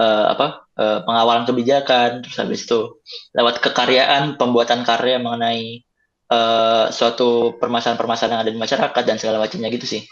[0.00, 3.02] eh, apa eh, pengawalan kebijakan terus habis itu
[3.36, 5.84] lewat kekaryaan pembuatan karya mengenai
[6.32, 10.02] eh, suatu permasalahan-permasalahan yang ada di masyarakat dan segala macamnya gitu sih.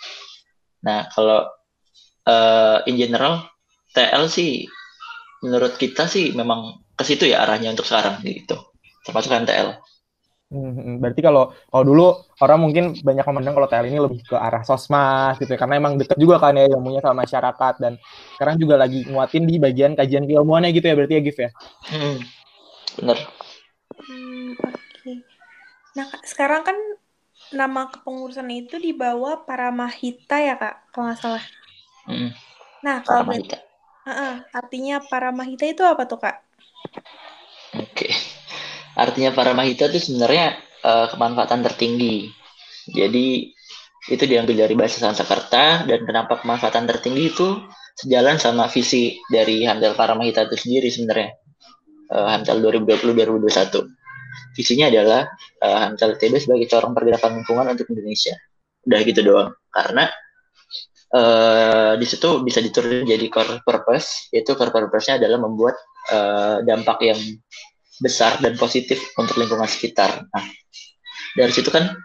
[0.85, 1.47] Nah kalau
[2.35, 3.35] eh, in general
[3.95, 4.51] TL sih
[5.45, 6.61] menurut kita sih memang
[6.99, 8.57] ke situ ya arahnya untuk sekarang gitu
[9.07, 9.71] termasuk MTL
[10.47, 12.03] Hmm, berarti kalau kalau dulu
[12.39, 15.99] orang mungkin banyak memandang kalau TL ini lebih ke arah sosmas gitu ya, karena emang
[15.99, 17.93] deket juga kan ya ilmunya sama masyarakat dan
[18.39, 21.51] sekarang juga lagi nguatin di bagian kajian keilmuannya gitu ya berarti ya Gif ya.
[21.91, 22.17] hmm,
[23.01, 23.19] bener
[24.07, 25.11] Hmm, oke.
[25.97, 26.79] Nah, Kak, sekarang kan
[27.61, 31.45] nama kepengurusan itu dibawa Paramahita ya, Kak, kalau nggak salah.
[32.07, 32.31] Hmm,
[32.87, 33.59] Nah, kalau Paramahita
[34.07, 36.37] Heeh, artinya Paramahita itu apa tuh, Kak?
[37.75, 38.07] Oke.
[38.95, 40.55] Artinya Paramahita itu sebenarnya
[40.87, 42.31] eh, kemanfaatan tertinggi.
[42.87, 43.51] Jadi
[44.07, 47.59] itu diambil dari bahasa Sanskerta dan kenapa kemanfaatan tertinggi itu
[47.99, 51.35] sejalan sama visi dari Hamdal Paramahita itu sendiri sebenarnya.
[52.15, 53.91] Eh, Hamdal 2020-2021.
[54.55, 55.27] Visinya adalah
[55.67, 58.39] eh, Hamdal TB sebagai corong pergerakan lingkungan untuk Indonesia.
[58.87, 59.51] Udah gitu doang.
[59.75, 60.07] Karena
[61.13, 65.77] eh, di situ bisa diturunin jadi core purpose, yaitu core purpose-nya adalah membuat
[66.11, 67.21] eh, dampak yang
[68.01, 70.27] besar dan positif untuk lingkungan sekitar.
[70.29, 70.45] Nah,
[71.37, 71.97] dari situ kan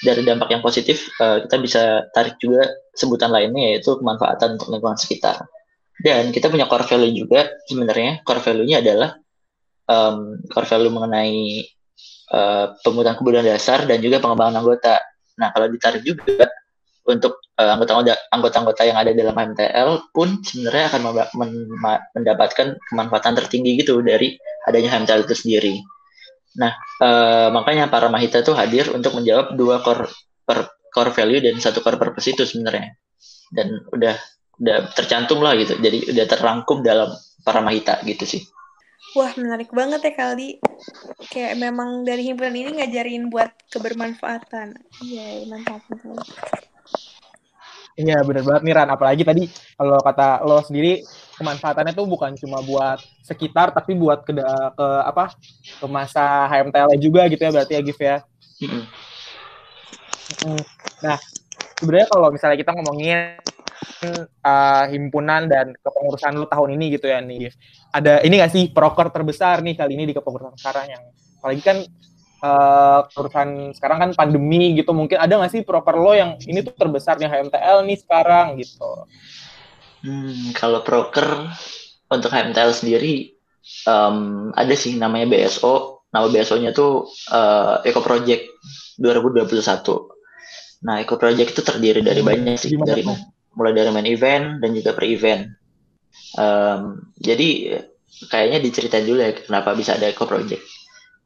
[0.00, 1.82] dari dampak yang positif eh, kita bisa
[2.16, 2.64] tarik juga
[2.96, 5.44] sebutan lainnya yaitu kemanfaatan untuk lingkungan sekitar.
[6.00, 9.20] Dan kita punya core value juga sebenarnya core value-nya adalah
[9.84, 11.40] em, core value mengenai
[12.32, 14.96] eh, pemutaran kebutuhan dasar dan juga pengembangan anggota.
[15.36, 16.48] Nah, kalau ditarik juga
[17.08, 21.00] untuk eh, anggota-anggota anggota-anggota yang ada dalam MTL pun sebenarnya akan
[22.16, 24.36] mendapatkan kemanfaatan tertinggi gitu dari
[24.68, 25.74] adanya HMTL itu sendiri.
[26.58, 30.10] Nah, eh, makanya para mahita itu hadir untuk menjawab dua core
[30.42, 32.98] per- core value dan satu core purpose itu sebenarnya.
[33.54, 34.14] Dan udah
[34.60, 35.78] udah tercantum lah gitu.
[35.78, 37.14] Jadi udah terrangkum dalam
[37.46, 38.42] para mahita gitu sih.
[39.16, 40.62] Wah, menarik banget ya, Kaldi.
[41.34, 44.78] Kayak memang dari himpunan ini ngajarin buat kebermanfaatan.
[45.02, 45.82] Iya, mantap.
[45.90, 46.69] mantap.
[48.00, 49.44] Iya bener banget nih Ran, apalagi tadi
[49.76, 51.04] kalau kata lo sendiri
[51.36, 55.36] kemanfaatannya tuh bukan cuma buat sekitar tapi buat ke, ke apa
[55.80, 58.16] ke masa HMTL juga gitu ya berarti ya Gif ya.
[58.60, 58.84] Mm.
[61.04, 61.16] Nah,
[61.76, 63.36] sebenarnya kalau misalnya kita ngomongin
[64.40, 67.54] uh, himpunan dan kepengurusan lu tahun ini gitu ya nih, Gif.
[67.92, 71.04] Ada ini nggak sih proker terbesar nih kali ini di kepengurusan sekarang yang
[71.40, 71.76] apalagi kan
[72.42, 76.74] uh, urusan sekarang kan pandemi gitu mungkin ada nggak sih proker lo yang ini tuh
[76.76, 79.08] terbesar nih HMTL nih sekarang gitu.
[80.00, 81.52] Hmm, kalau proker
[82.08, 83.36] untuk HMTL sendiri
[83.86, 84.16] em,
[84.56, 86.02] ada sih namanya BSO.
[86.10, 88.42] Nama BSO-nya tuh eh, Eco Project
[88.98, 89.54] 2021.
[90.82, 93.06] Nah, Eco Project itu terdiri dari banyak sih, gimana dari
[93.54, 95.46] mulai dari main event dan juga pre-event.
[96.34, 97.78] Um, jadi
[98.26, 100.62] kayaknya diceritain dulu ya kenapa bisa ada Eco Project.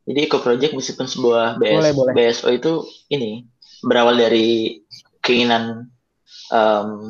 [0.04, 2.12] Jadi Eco Project meskipun sebuah BS, boleh, boleh.
[2.12, 2.72] BSO itu
[3.08, 3.48] ini
[3.80, 4.80] berawal dari
[5.24, 5.88] keinginan
[6.52, 7.08] um,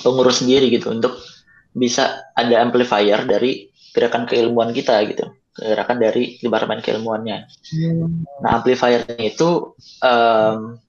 [0.00, 1.20] pengurus sendiri gitu untuk
[1.76, 7.44] bisa ada amplifier dari gerakan keilmuan kita gitu gerakan dari departemen keilmuannya.
[7.44, 8.24] Hmm.
[8.40, 10.80] Nah amplifier itu um,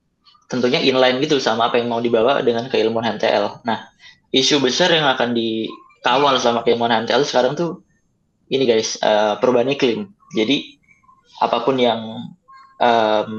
[0.47, 3.63] tentunya inline gitu sama apa yang mau dibawa dengan keilmuan HTL.
[3.67, 3.91] Nah
[4.31, 7.83] isu besar yang akan dikawal sama keilmuan HTL sekarang tuh
[8.47, 10.15] ini guys uh, perubahan iklim.
[10.31, 10.79] Jadi
[11.41, 12.33] apa pun yang
[12.77, 13.29] um,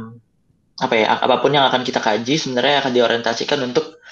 [0.74, 4.02] apa ya apa pun yang akan kita kaji sebenarnya akan diorientasikan untuk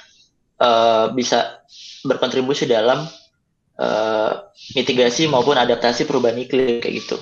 [0.63, 1.63] uh, bisa
[2.07, 3.03] berkontribusi dalam
[3.79, 4.33] uh,
[4.79, 7.19] mitigasi maupun adaptasi perubahan iklim kayak gitu.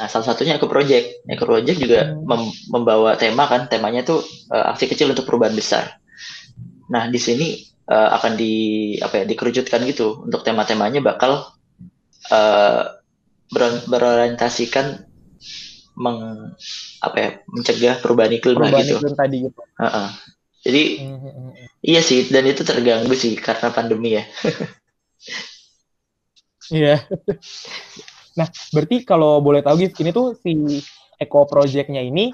[0.00, 1.28] Nah, salah satunya Eco Project.
[1.28, 2.24] Eco Project juga hmm.
[2.24, 6.00] mem membawa tema kan, temanya tuh uh, aksi kecil untuk perubahan besar.
[6.88, 8.54] Nah, di sini uh, akan di
[8.96, 11.52] apa ya, dikerucutkan gitu untuk tema-temanya bakal
[12.32, 12.82] uh,
[13.52, 15.09] ber berorientasikan
[16.00, 16.18] meng
[17.04, 18.96] apa ya mencegah perubahan iklim perubahan gitu.
[19.04, 19.60] Iklim tadi gitu.
[19.76, 20.08] Uh -uh.
[20.64, 21.48] Jadi mm -hmm.
[21.84, 24.24] iya sih dan itu terganggu sih karena pandemi ya.
[26.70, 27.02] Iya.
[28.38, 30.54] nah, berarti kalau boleh tahu gitu, ini tuh si
[31.18, 32.30] Eco Project-nya ini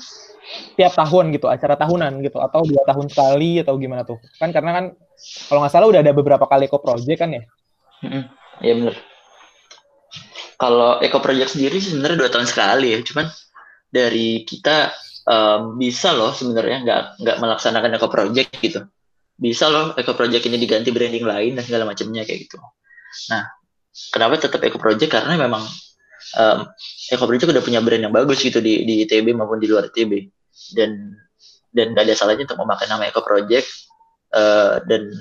[0.76, 4.20] tiap tahun gitu, acara tahunan gitu, atau dua tahun sekali atau gimana tuh?
[4.36, 4.84] Kan karena kan
[5.48, 7.42] kalau nggak salah udah ada beberapa kali Eco Project kan ya?
[8.60, 8.96] Iya benar.
[10.56, 13.26] Kalau Eco Project sendiri sebenarnya dua tahun sekali ya, cuman
[13.96, 14.92] dari kita
[15.24, 18.80] um, bisa loh sebenarnya nggak nggak melaksanakan Eco Project gitu.
[19.36, 22.60] Bisa loh Eco Project ini diganti branding lain dan segala macamnya kayak gitu.
[23.32, 23.48] Nah,
[24.12, 25.64] kenapa tetap Eco Project karena memang
[26.36, 26.58] um,
[27.08, 30.28] Eco Project udah punya brand yang bagus gitu di di ITB maupun di luar ITB
[30.76, 31.16] dan
[31.72, 33.68] dan gak ada salahnya untuk memakai nama Eco Project
[34.32, 35.12] uh, dan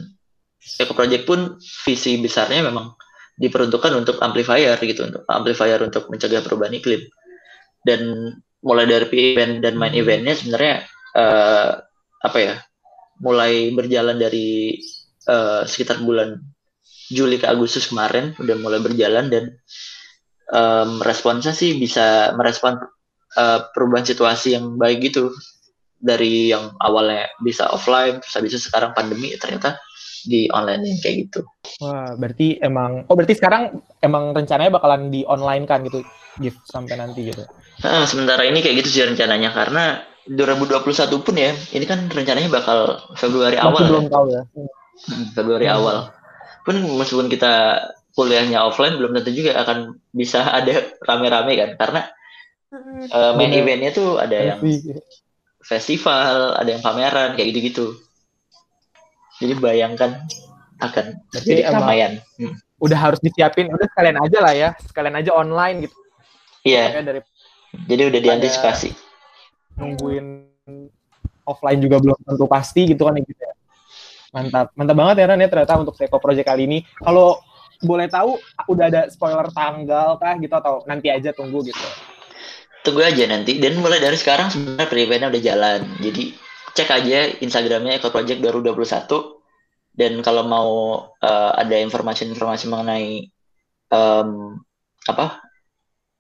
[0.80, 2.96] Eco Project pun visi besarnya memang
[3.36, 7.04] diperuntukkan untuk amplifier gitu untuk amplifier untuk mencegah perubahan iklim
[7.84, 8.32] dan
[8.66, 10.02] mulai dari event dan main hmm.
[10.02, 10.76] eventnya sebenarnya
[11.14, 11.70] uh,
[12.26, 12.56] apa ya
[13.22, 14.82] mulai berjalan dari
[15.30, 16.42] uh, sekitar bulan
[17.14, 19.54] Juli ke Agustus kemarin udah mulai berjalan dan
[20.50, 22.82] um, responsnya sih bisa merespon
[23.38, 25.30] uh, perubahan situasi yang baik gitu
[26.02, 29.78] dari yang awalnya bisa offline terus habis itu sekarang pandemi ternyata
[30.26, 31.46] di online kayak gitu.
[31.86, 36.02] Wah, berarti emang oh berarti sekarang emang rencananya bakalan di online kan gitu
[36.42, 37.44] gift sampai nanti gitu.
[37.84, 42.98] Nah, sementara ini kayak gitu sih rencananya karena 2021 pun ya, ini kan rencananya bakal
[43.14, 43.84] Februari Masih awal.
[43.88, 44.12] belum ya.
[44.12, 44.42] tahu ya.
[44.96, 45.78] Hmm, Februari hmm.
[45.78, 45.98] awal
[46.66, 47.78] pun meskipun kita
[48.18, 52.02] kuliahnya offline belum tentu juga akan bisa ada rame-rame kan karena
[53.14, 54.60] uh, main eventnya tuh ada yang
[55.62, 57.94] festival, ada yang pameran kayak gitu-gitu.
[59.38, 60.26] Jadi bayangkan
[60.82, 61.06] akan
[61.38, 62.12] Jadi jadi keramaian.
[62.42, 62.56] Hmm.
[62.82, 65.96] Udah harus disiapin, udah sekalian aja lah ya, sekalian aja online gitu.
[66.66, 67.06] Iya.
[67.06, 67.22] Dari
[67.86, 68.90] jadi udah diantisipasi.
[69.78, 70.26] Nungguin
[71.46, 73.54] offline juga belum tentu pasti gitu kan gitu ya.
[74.36, 76.80] Mantap, mantap banget ya Ran ya ternyata untuk Seiko Project kali ini.
[77.00, 77.40] Kalau
[77.84, 78.40] boleh tahu
[78.72, 81.86] udah ada spoiler tanggal kah gitu atau nanti aja tunggu gitu?
[82.82, 85.82] Tunggu aja nanti dan mulai dari sekarang sebenarnya pre udah jalan.
[86.02, 86.24] Jadi
[86.76, 90.72] cek aja Instagramnya Eco Project 2021 dan kalau mau
[91.24, 93.32] uh, ada informasi-informasi mengenai
[93.96, 94.60] um,
[95.08, 95.40] apa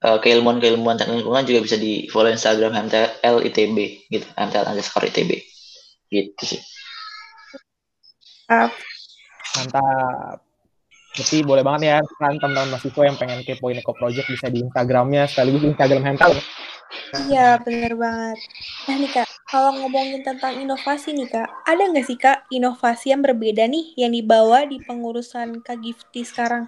[0.05, 3.77] uh, keilmuan-keilmuan teknik lingkungan juga bisa di follow Instagram MTL ITB
[4.13, 5.41] gitu MTL underscore ITB
[6.13, 6.61] gitu sih.
[8.45, 8.71] Mantap.
[9.57, 10.37] Mantap.
[11.15, 15.31] Berarti boleh banget ya kan teman-teman mahasiswa yang pengen kepoin Eco Project bisa di Instagramnya
[15.31, 16.35] sekaligus di Instagram Hental.
[17.31, 18.39] Iya, bener banget.
[18.85, 23.23] Nah nih Kak, kalau ngomongin tentang inovasi nih Kak, ada nggak sih Kak inovasi yang
[23.23, 26.67] berbeda nih yang dibawa di pengurusan Kak Gifty sekarang?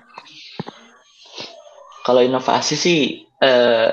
[2.08, 3.00] Kalau inovasi sih,
[3.44, 3.92] eh,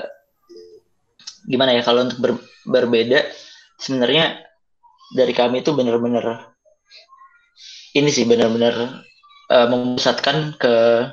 [1.50, 3.26] gimana ya, kalau untuk ber, berbeda,
[3.74, 4.38] sebenarnya
[5.18, 6.54] dari kami itu bener-bener
[7.94, 9.06] ini sih benar-benar
[9.54, 11.06] uh, memusatkan ke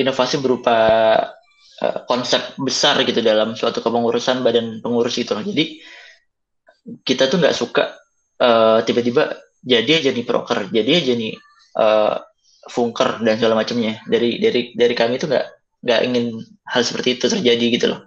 [0.00, 0.78] inovasi berupa
[1.84, 5.36] uh, konsep besar gitu dalam suatu kepengurusan badan pengurus itu.
[5.36, 5.84] Jadi
[7.04, 7.92] kita tuh nggak suka
[8.40, 11.36] uh, tiba-tiba jadi aja nih proker, jadi aja nih
[11.76, 12.16] uh,
[12.72, 14.00] funker dan segala macamnya.
[14.08, 15.46] Dari dari dari kami itu nggak
[15.82, 18.00] nggak ingin hal seperti itu terjadi gitu loh.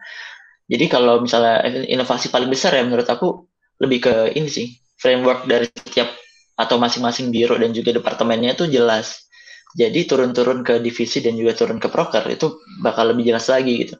[0.65, 3.45] Jadi kalau misalnya inovasi paling besar ya menurut aku
[3.77, 6.09] lebih ke ini sih framework dari setiap
[6.55, 9.27] atau masing-masing biro dan juga departemennya itu jelas.
[9.75, 13.99] Jadi turun-turun ke divisi dan juga turun ke proker itu bakal lebih jelas lagi gitu.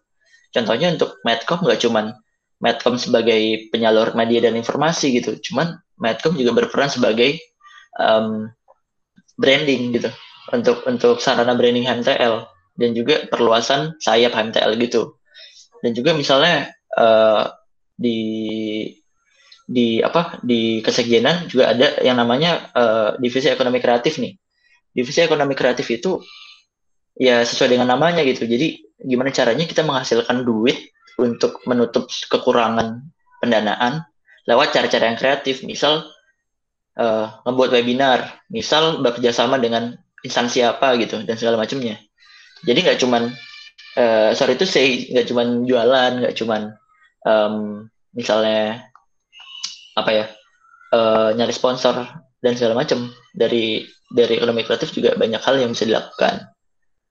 [0.55, 2.15] Contohnya untuk Medcom nggak cuman
[2.63, 7.35] Medcom sebagai penyalur media dan informasi gitu, cuman Medcom juga berperan sebagai
[7.99, 8.47] um,
[9.35, 10.09] branding gitu.
[10.45, 15.19] untuk untuk sarana branding HMTL dan juga perluasan sayap HMTL gitu.
[15.79, 17.47] Dan juga misalnya uh,
[17.95, 18.19] di
[19.65, 24.35] di apa di kesekjenan juga ada yang namanya uh, divisi ekonomi kreatif nih.
[24.95, 26.21] Divisi ekonomi kreatif itu
[27.15, 28.45] ya sesuai dengan namanya gitu.
[28.45, 33.07] Jadi gimana caranya kita menghasilkan duit untuk menutup kekurangan
[33.39, 34.03] pendanaan
[34.45, 35.63] lewat cara-cara yang kreatif.
[35.63, 36.05] Misal
[36.99, 41.99] uh, ngebuat webinar, misal bekerja sama dengan instansi apa gitu dan segala macamnya.
[42.65, 43.23] Jadi nggak cuman
[43.97, 46.61] uh, sorry itu saya nggak cuman jualan, nggak cuman
[47.25, 48.85] um, misalnya
[49.95, 50.25] apa ya
[50.91, 51.95] uh, nyari sponsor
[52.43, 56.51] dan segala macam dari dari ekonomi kreatif juga banyak hal yang bisa dilakukan.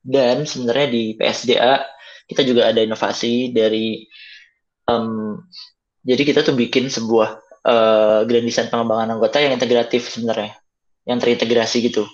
[0.04, 1.80] Dan sebenarnya di PSDA
[2.28, 4.04] kita juga ada inovasi dari
[4.88, 5.40] um,
[6.04, 10.52] jadi kita tuh bikin sebuah uh, grand design pengembangan anggota yang integratif sebenarnya,
[11.08, 12.04] yang terintegrasi gitu.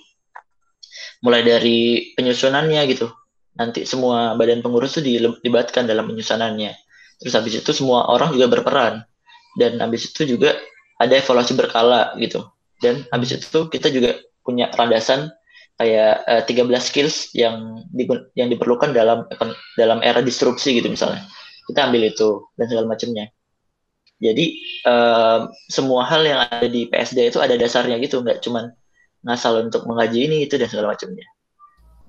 [1.20, 1.78] Mulai dari
[2.14, 3.10] penyusunannya gitu,
[3.58, 6.72] nanti semua badan pengurus tuh dilibatkan dalam penyusunannya.
[7.20, 9.04] Terus habis itu semua orang juga berperan.
[9.58, 10.54] Dan habis itu juga
[11.00, 12.46] ada evaluasi berkala gitu.
[12.80, 15.28] Dan habis itu kita juga punya landasan
[15.76, 17.84] kayak uh, eh, 13 skills yang
[18.36, 19.24] yang diperlukan dalam
[19.76, 21.26] dalam era disrupsi gitu misalnya.
[21.68, 23.28] Kita ambil itu dan segala macamnya.
[24.20, 28.20] Jadi uh, semua hal yang ada di PSD itu ada dasarnya gitu.
[28.20, 28.72] Nggak cuman
[29.24, 31.24] ngasal untuk mengaji ini itu dan segala macamnya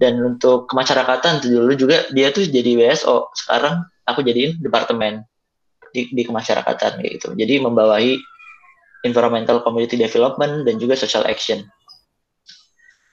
[0.02, 5.22] dan untuk kemasyarakatan dulu juga dia tuh jadi WSO sekarang aku jadiin departemen
[5.94, 7.38] di, di kemasyarakatan gitu.
[7.38, 8.18] Jadi membawahi
[9.06, 11.62] environmental community development dan juga social action.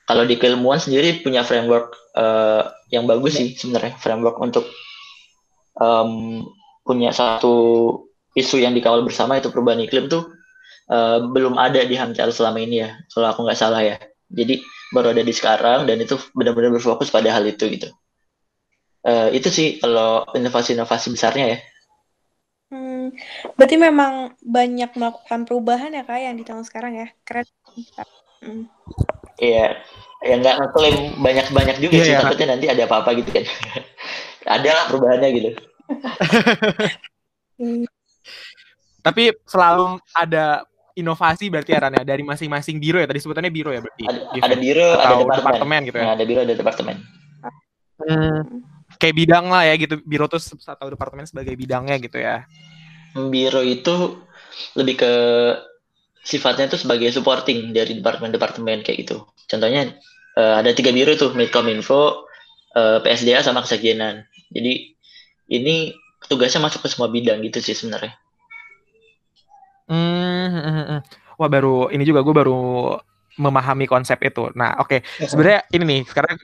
[0.09, 4.01] Kalau di keilmuan sendiri punya framework uh, yang bagus sih sebenarnya.
[4.01, 4.64] Framework untuk
[5.77, 6.40] um,
[6.81, 7.92] punya satu
[8.33, 10.33] isu yang dikawal bersama itu perubahan iklim tuh
[10.88, 12.96] uh, belum ada di HMCL selama ini ya.
[13.12, 14.01] Kalau aku nggak salah ya.
[14.33, 17.88] Jadi baru ada di sekarang dan itu benar-benar berfokus pada hal itu gitu
[19.05, 21.59] uh, itu sih kalau inovasi-inovasi besarnya ya
[22.68, 23.16] Hmm,
[23.57, 27.48] berarti memang banyak melakukan perubahan ya kak yang di tahun sekarang ya keren.
[28.44, 28.68] Hmm.
[29.40, 29.81] Iya,
[30.20, 32.20] ya nggak ngeklaim banyak-banyak juga yeah, sih, yeah.
[32.20, 33.48] takutnya nanti ada apa-apa gitu kan.
[34.61, 35.51] ada lah perubahannya gitu.
[39.09, 40.67] Tapi selalu ada
[40.98, 44.04] inovasi berarti ya dari masing-masing biro ya tadi sebutannya biro ya berarti.
[44.04, 44.44] Ada, gitu.
[44.44, 45.38] ada biro, Atau ada departemen.
[45.38, 46.04] departemen gitu ya.
[46.04, 46.96] Nah, ada biro, ada departemen.
[47.98, 48.38] Hmm,
[48.98, 49.94] kayak bidang lah ya gitu.
[50.02, 52.44] Biro tuh atau departemen sebagai bidangnya gitu ya.
[53.14, 54.22] Biro itu
[54.74, 55.12] lebih ke
[56.26, 59.24] sifatnya itu sebagai supporting dari departemen-departemen kayak gitu.
[59.48, 59.96] Contohnya
[60.37, 62.28] uh, ada tiga biro tuh, Medcominfo,
[62.76, 64.28] uh, eh, PSDA sama Kesekjenan.
[64.52, 64.92] Jadi
[65.48, 65.96] ini
[66.28, 68.12] tugasnya masuk ke semua bidang gitu sih sebenarnya.
[69.88, 71.01] Hmm, hmm, hmm, hmm.
[71.40, 72.61] wah baru ini juga gue baru
[73.38, 74.51] memahami konsep itu.
[74.59, 75.01] Nah, oke, okay.
[75.24, 76.35] sebenarnya ini nih sekarang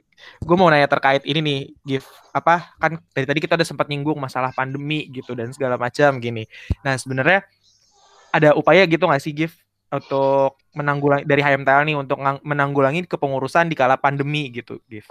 [0.41, 4.17] gue mau nanya terkait ini nih, Gif apa kan dari tadi kita udah sempat nyinggung
[4.17, 6.47] masalah pandemi gitu dan segala macam gini.
[6.87, 7.43] Nah, sebenarnya
[8.31, 9.59] ada upaya gitu nggak sih, Gif
[9.91, 15.11] untuk menanggulangi dari HMTL nih untuk menanggulangi kepengurusan di kala pandemi gitu, Gif?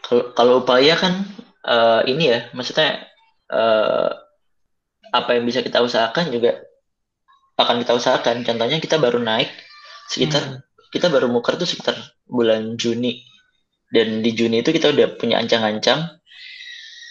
[0.00, 1.28] Kalau kalau upaya kan
[1.68, 3.04] uh, ini ya, maksudnya
[3.52, 4.16] uh,
[5.12, 6.67] apa yang bisa kita usahakan juga
[7.58, 8.46] akan kita usahakan.
[8.46, 9.50] Contohnya kita baru naik
[10.08, 10.90] sekitar hmm.
[10.94, 11.94] kita baru muker tuh sekitar
[12.24, 13.20] bulan Juni
[13.92, 16.16] dan di Juni itu kita udah punya ancang-ancang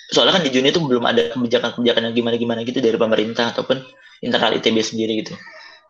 [0.10, 3.78] soalnya kan di Juni itu belum ada kebijakan-kebijakan yang gimana-gimana gitu dari pemerintah ataupun
[4.26, 5.38] internal ITB sendiri gitu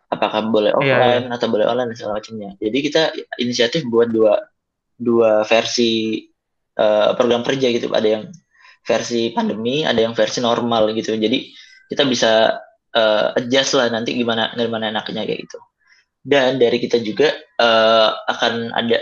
[0.08, 1.36] apakah boleh iya, offline yeah, yeah.
[1.36, 2.50] atau boleh online dan segala macamnya.
[2.56, 3.02] Jadi kita
[3.40, 4.40] inisiatif buat dua
[4.96, 6.24] dua versi
[6.80, 7.92] uh, program kerja gitu.
[7.92, 8.24] Ada yang
[8.88, 11.12] versi pandemi, ada yang versi normal gitu.
[11.12, 11.52] Jadi
[11.92, 12.56] kita bisa
[12.94, 15.58] uh, adjust lah nanti gimana gimana enaknya kayak gitu.
[16.22, 19.00] Dan dari kita juga uh, akan ada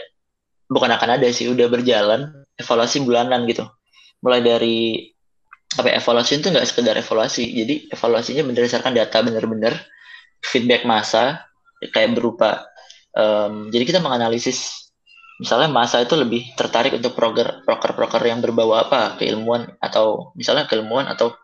[0.66, 3.66] bukan akan ada sih udah berjalan evaluasi bulanan gitu.
[4.22, 4.78] Mulai dari
[5.76, 7.44] apa ya, evaluasi itu nggak sekedar evaluasi.
[7.52, 9.74] Jadi evaluasinya berdasarkan data bener-bener
[10.42, 11.46] feedback masa
[11.92, 12.64] kayak berupa
[13.16, 14.88] um, jadi kita menganalisis
[15.36, 21.04] misalnya masa itu lebih tertarik untuk proker proker yang berbau apa keilmuan atau misalnya keilmuan
[21.04, 21.36] atau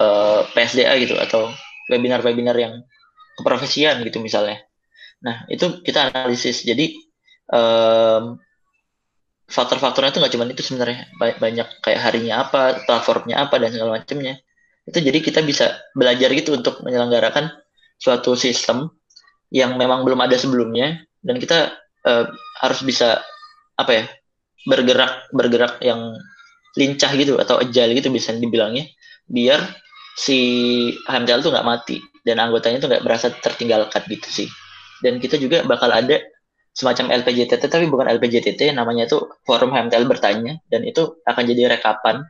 [0.00, 1.50] uh, eh, PSDA gitu atau
[1.92, 2.82] webinar-webinar yang
[3.38, 4.62] keprofesian gitu misalnya.
[5.22, 6.64] Nah itu kita analisis.
[6.64, 6.96] Jadi
[7.52, 8.36] um,
[9.46, 11.08] faktor-faktornya itu nggak cuma itu sebenarnya.
[11.16, 14.40] Banyak kayak harinya apa platformnya apa dan segala macamnya
[14.86, 17.50] itu jadi kita bisa belajar gitu untuk menyelenggarakan
[17.98, 18.86] suatu sistem
[19.50, 21.74] yang memang belum ada sebelumnya dan kita
[22.06, 22.24] uh,
[22.62, 23.18] harus bisa
[23.74, 24.04] apa ya
[24.66, 26.14] bergerak bergerak yang
[26.78, 28.86] lincah gitu atau agile gitu bisa dibilangnya
[29.26, 29.58] biar
[30.16, 30.38] si
[31.04, 34.48] HMTL tuh nggak mati dan anggotanya tuh nggak berasa tertinggalkan gitu sih.
[35.04, 36.16] Dan kita juga bakal ada
[36.72, 42.24] semacam LPJTT tapi bukan LPJTT namanya itu forum HMTL bertanya dan itu akan jadi rekapan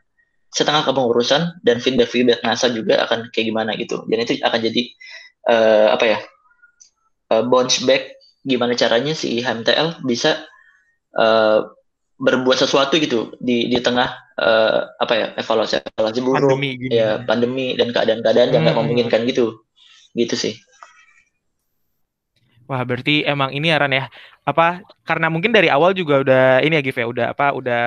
[0.51, 4.03] setengah kepengurusan dan feedback feedback NASA juga akan kayak gimana gitu.
[4.07, 4.81] Dan itu akan jadi
[5.47, 6.19] uh, apa ya
[7.31, 10.43] uh, bounce back gimana caranya si HMTL bisa
[11.15, 11.67] uh,
[12.17, 16.93] berbuat sesuatu gitu di di tengah uh, apa ya evaluasi evaluasi buruk pandemi, gitu.
[16.93, 18.55] ya pandemi dan keadaan-keadaan hmm.
[18.55, 19.61] yang nggak memungkinkan gitu
[20.13, 20.55] gitu sih
[22.67, 24.11] Wah, berarti emang ini ya Ran ya.
[24.43, 27.85] Apa karena mungkin dari awal juga udah ini ya Gif ya, udah apa udah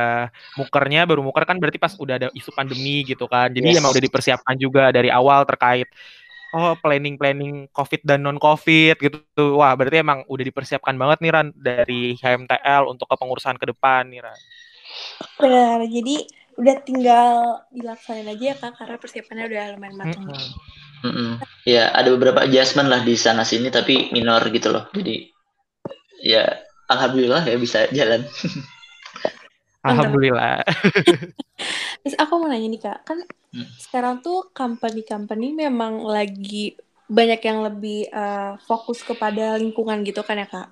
[0.57, 3.53] mukernya baru muker kan berarti pas udah ada isu pandemi gitu kan.
[3.53, 3.81] Jadi yes.
[3.81, 5.85] emang udah dipersiapkan juga dari awal terkait
[6.57, 9.61] oh planning-planning COVID dan non COVID gitu.
[9.61, 14.25] Wah, berarti emang udah dipersiapkan banget nih Ran dari HMTL untuk kepengurusan ke depan nih
[14.25, 14.41] Ran.
[15.37, 15.85] Benar.
[15.85, 20.25] Jadi udah tinggal dilaksanain aja ya Kak karena persiapannya udah lumayan matang.
[20.29, 20.51] Mm -hmm.
[21.01, 21.31] Mm -mm.
[21.65, 24.85] Ya ada beberapa adjustment lah di sana sini tapi minor gitu loh.
[24.93, 25.33] Jadi
[26.21, 26.45] ya
[26.93, 28.29] alhamdulillah ya bisa jalan.
[29.89, 30.61] alhamdulillah.
[32.05, 33.19] Terus aku mau nanya nih kak, kan
[33.53, 33.69] hmm.
[33.81, 36.77] sekarang tuh company-company memang lagi
[37.09, 40.69] banyak yang lebih uh, fokus kepada lingkungan gitu kan ya kak.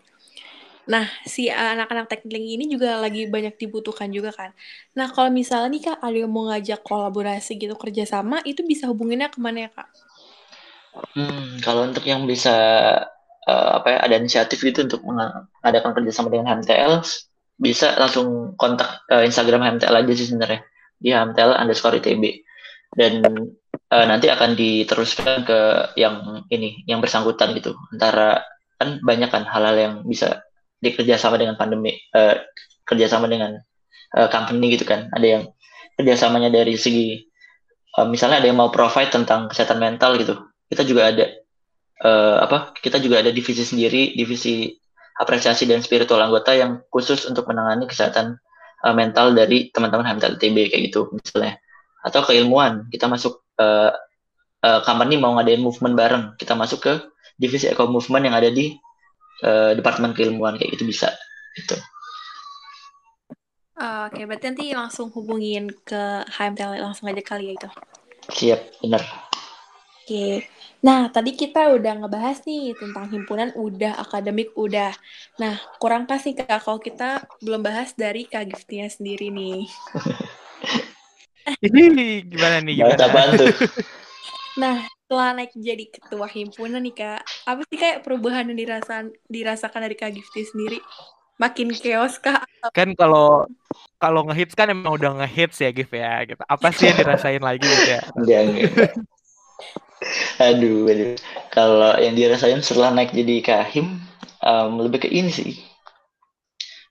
[0.89, 4.57] Nah, si anak-anak teknik ini juga lagi banyak dibutuhkan juga kan.
[4.97, 9.29] Nah, kalau misalnya nih Kak, ada yang mau ngajak kolaborasi gitu kerjasama, itu bisa hubunginnya
[9.29, 9.89] ke mana ya Kak?
[11.13, 12.57] Hmm, kalau untuk yang bisa
[13.49, 17.05] uh, apa ya ada inisiatif gitu untuk mengadakan kerjasama dengan HMTL
[17.59, 20.61] bisa langsung kontak uh, Instagram HMTL aja sih sebenarnya
[20.99, 22.43] di HMTL underscore ITB
[22.95, 23.23] dan
[23.91, 25.59] uh, nanti akan diteruskan ke
[25.99, 28.43] yang ini yang bersangkutan gitu antara
[28.79, 30.48] kan banyak kan hal-hal yang bisa
[30.79, 32.39] dikerjasama dengan pandemi uh,
[32.87, 33.59] kerjasama dengan
[34.17, 35.11] uh, company gitu kan.
[35.13, 35.43] Ada yang
[35.99, 37.19] kerjasamanya dari segi
[37.99, 40.39] uh, misalnya ada yang mau provide tentang kesehatan mental gitu.
[40.69, 41.25] Kita juga ada
[42.05, 44.71] uh, apa kita juga ada divisi sendiri divisi
[45.19, 48.39] apresiasi dan spiritual anggota yang khusus untuk menangani kesehatan
[48.87, 51.59] uh, mental dari teman-teman HMTL TB kayak gitu misalnya.
[52.07, 53.91] Atau keilmuan kita masuk uh,
[54.63, 56.25] uh, company mau ngadain movement bareng.
[56.39, 56.93] Kita masuk ke
[57.35, 58.75] divisi eco movement yang ada di
[59.45, 61.13] uh, departemen keilmuan kayak gitu bisa
[61.59, 61.77] gitu
[63.79, 67.69] uh, Oke, okay, berarti nanti langsung hubungin ke HMTL langsung aja kali ya itu.
[68.29, 69.03] Siap, benar.
[70.03, 70.49] Oke.
[70.79, 74.95] Nah, tadi kita udah ngebahas nih tentang himpunan udah, akademik udah.
[75.43, 79.67] Nah, kurang pas nih Kak kalau kita belum bahas dari Kak Giftinya sendiri nih.
[81.67, 81.83] Ini
[82.29, 82.75] gimana nih?
[82.79, 83.07] Gimana?
[83.11, 83.45] bantu.
[84.63, 89.81] nah, setelah naik jadi ketua himpunan nih Kak, apa sih kayak perubahan yang dirasakan dirasakan
[89.89, 90.85] dari Kak Gifti sendiri?
[91.41, 92.45] Makin chaos Kak?
[92.77, 93.49] Kan kalau
[93.97, 96.45] kalau ngehits kan emang udah ngehits ya Gif ya gitu.
[96.45, 98.05] Apa sih yang dirasain lagi gitu ya?
[100.53, 101.17] aduh, aduh.
[101.57, 104.05] Kalau yang dirasain setelah naik jadi kahim,
[104.45, 105.57] um, lebih ke ini sih.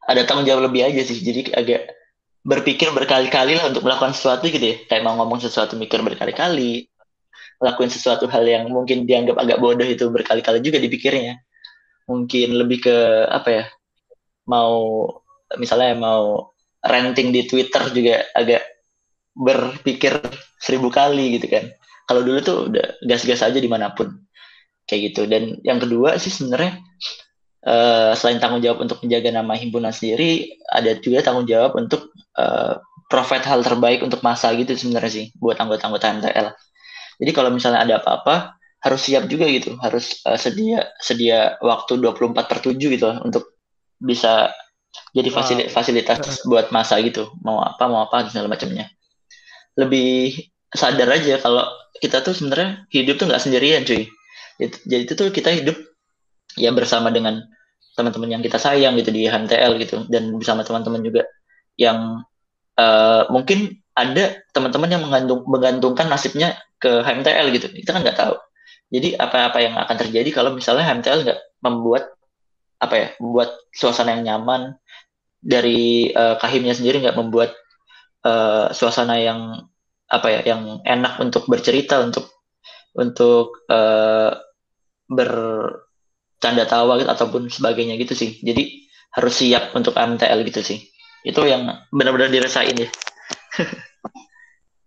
[0.09, 1.22] Ada tanggung jawab lebih aja sih.
[1.22, 1.93] Jadi agak
[2.41, 4.82] berpikir berkali-kali lah untuk melakukan sesuatu gitu ya.
[4.89, 6.89] Kayak mau ngomong sesuatu mikir berkali-kali.
[7.58, 11.41] Lakuin sesuatu hal yang mungkin dianggap agak bodoh itu berkali-kali juga dipikirnya.
[12.05, 12.97] Mungkin lebih ke
[13.28, 13.64] apa ya?
[14.47, 15.10] Mau
[15.55, 16.53] misalnya mau
[16.84, 18.64] renting di Twitter juga agak
[19.38, 20.18] berpikir
[20.58, 21.70] seribu kali gitu kan
[22.10, 24.10] kalau dulu tuh udah gas-gas aja di mana pun
[24.89, 26.82] kayak gitu dan yang kedua sih sebenarnya
[27.68, 32.82] uh, selain tanggung jawab untuk menjaga nama himpunan sendiri ada juga tanggung jawab untuk uh,
[33.12, 36.47] provide hal terbaik untuk masa gitu sebenarnya sih buat anggota-anggota MTL
[37.18, 39.76] jadi kalau misalnya ada apa-apa harus siap juga gitu.
[39.82, 43.57] Harus uh, sedia sedia waktu 24 per 7 gitu untuk
[43.97, 44.53] bisa
[45.13, 47.34] jadi fasilitas, fasilitas buat masa gitu.
[47.41, 48.86] Mau apa mau apa dan segala macamnya.
[49.78, 50.34] Lebih
[50.70, 51.65] sadar aja kalau
[51.97, 54.05] kita tuh sebenarnya hidup tuh nggak sendirian cuy.
[54.61, 55.78] Jadi itu tuh kita hidup
[56.57, 57.45] ya bersama dengan
[57.97, 60.05] teman-teman yang kita sayang gitu di HMTL gitu.
[60.05, 61.26] Dan bersama teman-teman juga
[61.78, 62.22] yang
[62.78, 67.67] uh, mungkin ada teman-teman yang menggantung, menggantungkan nasibnya ke HMTL gitu.
[67.73, 68.36] Kita kan nggak tahu.
[68.88, 72.15] Jadi apa-apa yang akan terjadi kalau misalnya HMTL nggak membuat
[72.78, 74.78] apa ya membuat suasana yang nyaman
[75.41, 77.57] dari uh, kahimnya sendiri nggak membuat
[78.23, 79.67] uh, suasana yang
[80.07, 82.32] apa ya yang enak untuk bercerita untuk
[82.95, 84.32] untuk uh,
[85.11, 88.39] bercanda tawa gitu, ataupun sebagainya gitu sih.
[88.39, 90.80] Jadi harus siap untuk MTL gitu sih.
[91.28, 92.88] Itu yang benar-benar dirasain ya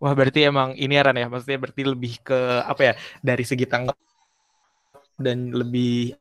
[0.01, 3.97] Wah berarti emang ini ya ya maksudnya berarti lebih ke apa ya dari segi tanggap
[5.21, 6.17] dan lebih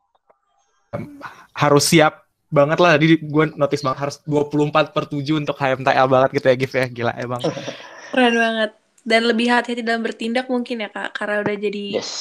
[0.91, 1.23] um,
[1.55, 6.29] harus siap banget lah jadi gue notice banget harus 24 per 7 untuk HMTL banget
[6.35, 7.39] gitu ya Gif ya gila emang
[8.11, 8.71] keren banget
[9.07, 12.11] dan lebih hati-hati dalam bertindak mungkin ya kak karena udah jadi yes.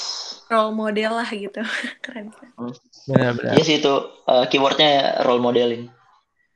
[0.46, 1.58] role model lah gitu
[2.04, 2.54] keren keren
[3.08, 3.56] Benar-benar.
[3.56, 3.94] Iya sih itu
[4.28, 5.88] uh, keywordnya role modeling.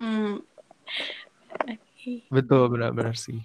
[0.05, 0.45] hmm.
[1.65, 2.29] Oke.
[2.29, 3.41] Betul, benar-benar sih.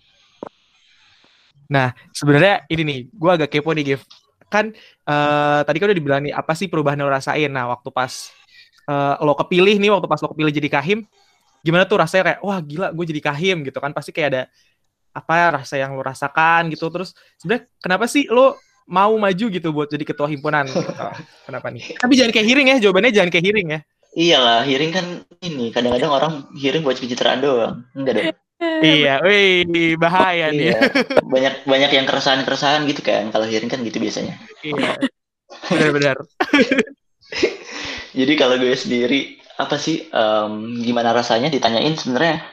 [1.68, 4.02] Nah, sebenarnya ini nih, gue agak kepo nih, Gif.
[4.48, 4.72] Kan
[5.04, 7.52] eh, tadi kan udah dibilang nih, apa sih perubahan yang lo rasain?
[7.52, 8.32] Nah, waktu pas
[8.88, 11.00] eh, lo kepilih nih, waktu pas lo kepilih jadi kahim,
[11.62, 13.92] gimana tuh rasanya kayak, wah gila, gue jadi kahim gitu kan?
[13.92, 14.44] Pasti kayak ada
[15.12, 16.88] apa rasa yang lo rasakan gitu.
[16.88, 17.12] Terus
[17.42, 18.56] sebenarnya kenapa sih lo
[18.88, 20.64] mau maju gitu buat jadi ketua himpunan?
[20.64, 20.80] Gitu.
[21.48, 22.00] Kenapa nih?
[22.00, 23.80] Tapi jangan kayak hearing ya, jawabannya jangan kayak hearing ya.
[24.18, 25.06] Iyalah, hearing kan
[25.44, 27.84] ini kadang-kadang orang hearing buat pencitraan doang.
[27.94, 28.47] Enggak dong.
[28.58, 30.74] Iya, wih, bahaya nih.
[30.74, 30.80] Iya.
[31.22, 33.30] Banyak banyak yang keresahan-keresahan gitu kan.
[33.30, 34.34] Kalau hearing kan gitu biasanya.
[34.66, 34.98] Iya.
[35.70, 36.18] Benar-benar.
[38.18, 42.46] Jadi kalau gue sendiri apa sih em, gimana rasanya ditanyain sebenarnya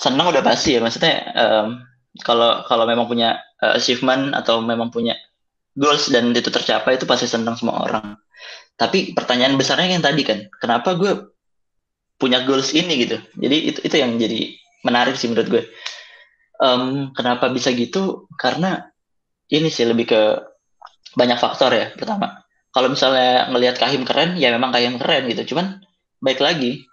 [0.00, 1.80] senang udah pasti ya maksudnya em,
[2.24, 5.16] kalau kalau memang punya eh, achievement atau memang punya
[5.72, 8.16] goals dan itu tercapai itu pasti senang semua orang.
[8.76, 11.32] Tapi pertanyaan besarnya yang tadi kan, kenapa gue
[12.20, 13.16] punya goals ini gitu?
[13.40, 14.52] Jadi itu itu yang jadi
[14.82, 15.62] menarik sih menurut gue.
[16.62, 18.30] Em, kenapa bisa gitu?
[18.38, 18.86] Karena
[19.50, 20.20] ini sih lebih ke
[21.18, 21.86] banyak faktor ya.
[21.94, 25.54] Pertama, kalau misalnya ngelihat Kahim keren, ya memang Kahim keren gitu.
[25.54, 25.82] Cuman
[26.22, 26.86] baik lagi,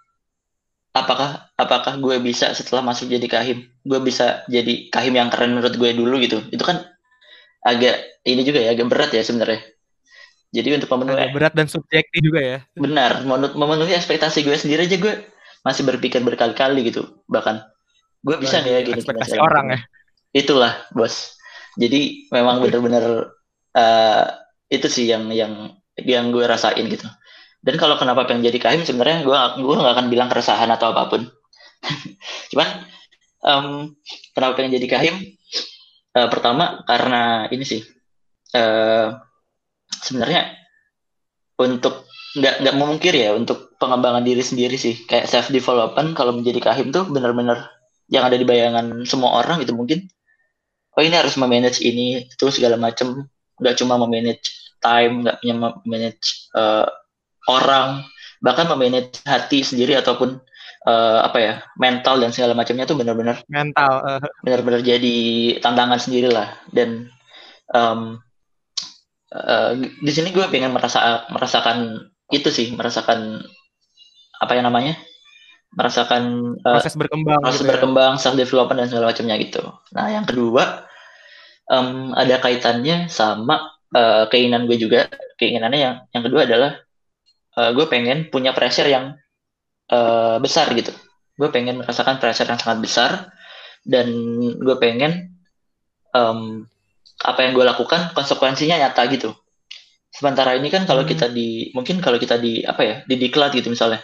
[0.90, 5.74] apakah apakah gue bisa setelah masuk jadi Kahim, gue bisa jadi Kahim yang keren menurut
[5.78, 6.42] gue dulu gitu?
[6.50, 6.82] Itu kan
[7.62, 9.62] agak ini juga ya, agak berat ya sebenarnya.
[10.50, 12.58] Jadi untuk memenuhi Agak berat dan subjektif juga ya.
[12.74, 15.14] benar menu- memenuhi ekspektasi gue sendiri aja gue
[15.62, 17.62] masih berpikir berkali-kali gitu bahkan
[18.20, 19.80] gue bisa nggak ya gini ekspektasi orang ya.
[20.36, 21.40] itulah bos.
[21.80, 23.32] Jadi memang bener-bener
[23.72, 24.24] eh,
[24.70, 27.06] itu sih yang yang yang gue rasain gitu.
[27.60, 31.12] Dan kalau kenapa pengen jadi kahim sebenarnya gue gue nggak akan bilang keresahan atau apa
[31.12, 31.22] pun.
[32.52, 32.68] Cuman
[33.44, 33.66] em,
[34.36, 35.14] kenapa pengen jadi kahim?
[36.10, 37.82] Eh, pertama karena ini sih
[38.56, 39.08] eh,
[40.02, 40.56] sebenarnya
[41.60, 45.04] untuk nggak nggak memungkir ya untuk pengembangan diri sendiri sih.
[45.08, 47.79] Kayak self development kalau menjadi kahim tuh benar-benar
[48.10, 50.10] yang ada di bayangan semua orang itu mungkin.
[50.98, 53.30] Oh ini harus memanage ini itu segala macam
[53.62, 56.88] nggak cuma memanage time nggak punya memanage eh,
[57.46, 58.04] orang.
[58.42, 60.42] Bahkan memanage hati sendiri ataupun
[60.90, 63.92] eh, apa ya mental dan segala macamnya tuh benar-benar Mental.
[64.04, 65.16] eh, benar-benar jadi
[65.62, 66.50] tantangan sendiri lah.
[66.74, 67.06] Dan
[67.70, 68.18] em,
[69.30, 69.70] eh,
[70.02, 73.42] di sini gue pengen merasa merasakan itu sih merasakan
[74.40, 74.98] apa yang namanya
[75.74, 76.22] merasakan
[76.66, 77.78] eh, proses berkembang proses gitu ya.
[77.78, 79.62] berkembang self development dan segala macamnya gitu.
[79.94, 80.86] Nah yang kedua
[81.70, 83.56] em, ada kaitannya sama
[83.94, 85.06] eh, keinginan gue juga.
[85.38, 86.72] Keinginannya yang yang kedua adalah
[87.58, 89.14] eh, gue pengen punya pressure yang
[89.90, 90.92] eh, besar gitu.
[91.38, 93.10] Gue pengen merasakan pressure yang sangat besar
[93.86, 94.10] dan
[94.60, 95.32] gue pengen
[96.14, 96.66] em,
[97.20, 99.30] apa yang gue lakukan konsekuensinya nyata gitu.
[100.10, 101.10] Sementara ini kan kalau Hmm.
[101.14, 104.02] kita di mungkin kalau kita di apa ya di diklat gitu misalnya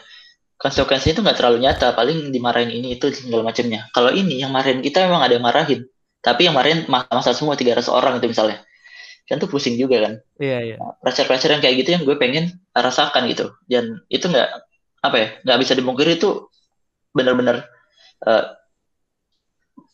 [0.57, 3.89] konsekuensinya itu nggak terlalu nyata paling dimarahin ini itu segala macamnya.
[3.93, 5.85] Kalau ini yang marahin kita memang ada yang marahin.
[6.25, 8.65] Tapi yang marahin masa-masa semua 300 orang itu misalnya.
[9.29, 10.13] Kan tuh pusing juga kan.
[10.41, 10.77] Iya, iya.
[11.05, 13.53] pressure-pressure yang kayak gitu yang gue pengen rasakan gitu.
[13.69, 14.49] Dan itu nggak
[15.05, 16.51] apa ya nggak bisa dimungkiri itu
[17.15, 17.69] benar-benar
[18.27, 18.45] eh,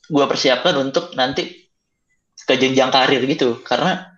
[0.08, 1.68] gue persiapkan untuk nanti
[2.38, 3.60] ke jenjang karir gitu.
[3.66, 4.08] Karena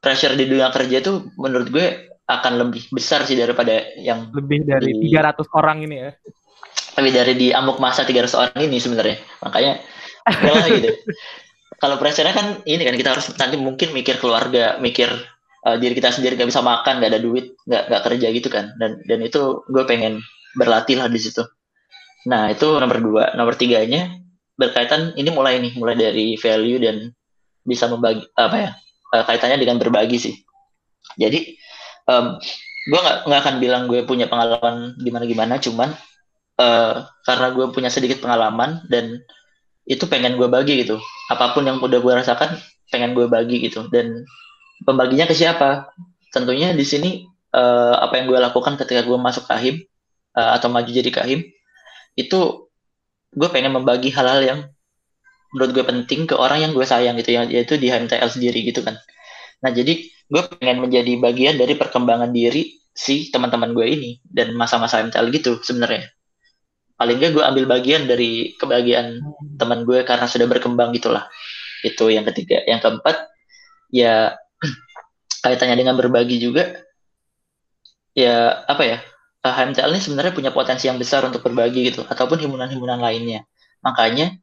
[0.00, 4.92] pressure di dunia kerja itu menurut gue akan lebih besar sih daripada yang Lebih dari
[4.94, 6.10] Di- 300 orang ini ya.
[6.98, 9.16] lebih dari di amuk masa 300 orang ini sebenarnya.
[9.42, 9.72] Makanya
[10.28, 10.90] ya lah gitu.
[11.82, 15.08] Kalau pressure-nya kan ini kan kita harus nanti mungkin mikir keluarga mikir
[15.64, 18.76] uh, diri kita sendiri nggak bisa makan nggak ada duit nggak nggak kerja gitu kan.
[18.76, 20.20] Dan dan itu gue pengen
[20.60, 21.40] berlatih lah di situ.
[22.28, 23.24] Nah itu nomor dua.
[23.32, 24.12] Nomor tiganya
[24.60, 27.08] berkaitan ini mulai nih mulai dari value dan
[27.64, 28.70] bisa membagi apa ya
[29.16, 30.34] uh, kaitannya dengan berbagi sih.
[31.16, 31.56] Jadi
[32.10, 32.26] um,
[32.90, 35.94] gue nggak nggak akan bilang gue punya pengalaman gimana gimana cuman
[36.58, 36.94] eh,
[37.24, 39.22] karena gue punya sedikit pengalaman dan
[39.88, 41.00] itu pengen gue bagi gitu.
[41.32, 42.58] Apa pun yang udah gue rasakan
[42.92, 43.88] pengen gue bagi gitu.
[43.88, 44.22] Dan
[44.84, 45.90] pembaginya ke siapa?
[46.30, 49.82] Tentunya di sini eh, apa yang gue lakukan ketika gue masuk kahim
[50.36, 51.40] eh, atau maju jadi kahim
[52.18, 52.40] itu
[53.30, 54.60] gue pengen membagi hal-hal yang
[55.54, 58.82] menurut gue penting ke orang yang gue sayang gitu ya yaitu di HMTL sendiri gitu
[58.86, 58.98] kan
[59.60, 60.00] nah jadi
[60.30, 65.58] gue pengen menjadi bagian dari perkembangan diri si teman-teman gue ini dan masa-masa MTL gitu
[65.62, 66.06] sebenarnya.
[67.00, 69.24] Paling nggak gue ambil bagian dari kebahagiaan
[69.56, 71.26] teman gue karena sudah berkembang gitulah.
[71.80, 72.60] Itu yang ketiga.
[72.68, 73.16] Yang keempat
[73.90, 74.36] ya
[75.44, 76.76] kaitannya dengan berbagi juga
[78.12, 78.98] ya apa ya
[79.46, 83.48] eh, HMTL ini sebenarnya punya potensi yang besar untuk berbagi gitu ataupun himpunan-himpunan lainnya.
[83.80, 84.36] Makanya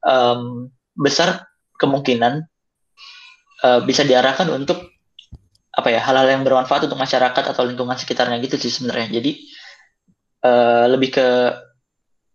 [0.00, 1.44] em, besar
[1.76, 2.48] kemungkinan
[3.62, 4.98] eh, bisa diarahkan untuk
[5.78, 9.22] apa ya hal-hal yang bermanfaat untuk masyarakat atau lingkungan sekitarnya gitu sih sebenarnya.
[9.22, 9.30] Jadi
[10.42, 11.28] uh, lebih ke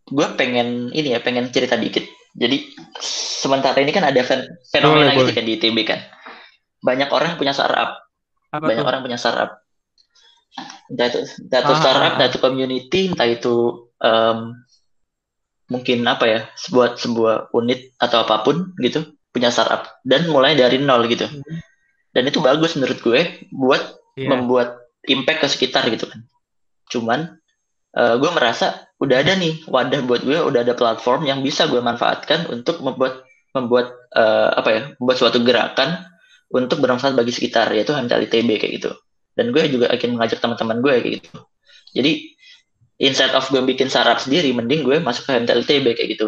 [0.07, 2.07] gue pengen ini ya pengen cerita dikit.
[2.33, 2.71] Jadi
[3.03, 4.23] sementara ini kan ada
[4.71, 5.99] fenomena gitu kan di ITB kan.
[6.79, 8.07] Banyak orang yang punya startup.
[8.55, 8.89] Apa banyak tuh?
[8.89, 9.59] orang punya startup.
[10.87, 13.55] Entah itu entah itu ah, startup ah, entah itu community entah itu
[13.99, 14.55] um,
[15.67, 20.77] mungkin apa ya sebuah sebuah unit atau apa pun gitu punya startup dan mulai dari
[20.77, 21.25] nol gitu.
[21.25, 21.59] Hmm.
[22.13, 23.81] dan itu bagus menurut gue buat
[24.13, 24.29] yeah.
[24.29, 26.21] membuat impact ke sekitar gitu kan.
[26.93, 27.41] Cuman
[27.97, 31.81] uh, gue merasa udah ada nih wadah buat gue udah ada platform yang bisa gue
[31.81, 36.05] manfaatkan untuk membuat membuat uh, apa ya membuat suatu gerakan
[36.53, 38.91] untuk bermanfaat bagi sekitar yaitu HMTL ITB kayak gitu.
[39.33, 41.29] Dan gue juga akan mengajak teman-teman gue kayak gitu.
[41.97, 42.11] Jadi
[43.01, 46.27] instead of gue bikin startup sendiri mending gue masuk ke HMTL ITB kayak gitu.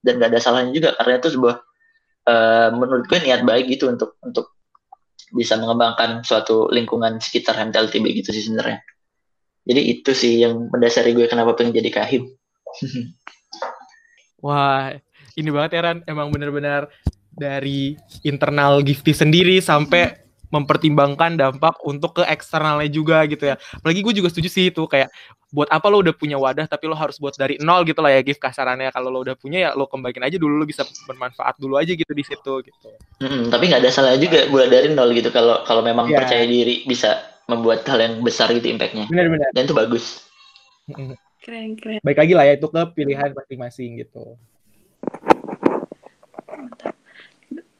[0.00, 1.54] Dan gak ada salahnya juga karena itu sebuah
[2.26, 4.54] uh, menurut gue niat baik gitu untuk untuk
[5.34, 8.82] bisa mengembangkan suatu lingkungan sekitar HMTL ITB gitu sih sebenarnya.
[9.66, 12.30] Jadi itu sih yang mendasari gue kenapa pengen jadi kahim.
[14.44, 14.94] Wah
[15.34, 15.98] ini banget ya Ran.
[16.06, 16.86] Emang bener-bener
[17.34, 20.25] dari internal Gifty sendiri sampai
[20.56, 23.60] mempertimbangkan dampak untuk ke eksternalnya juga gitu ya.
[23.76, 25.12] Apalagi gue juga setuju sih itu kayak
[25.52, 28.20] buat apa lo udah punya wadah tapi lo harus buat dari nol gitu lah ya
[28.20, 31.78] gift kasarannya kalau lo udah punya ya lo kembaliin aja dulu lo bisa bermanfaat dulu
[31.78, 32.88] aja gitu di situ gitu.
[33.22, 36.24] Hmm, tapi nggak ada salah juga buat dari nol gitu kalau kalau memang yeah.
[36.24, 39.06] percaya diri bisa membuat hal yang besar gitu impactnya.
[39.06, 39.54] Benar-benar.
[39.54, 40.26] Dan itu bagus.
[41.46, 42.02] Keren keren.
[42.02, 44.34] Baik lagi lah ya itu ke pilihan masing-masing gitu.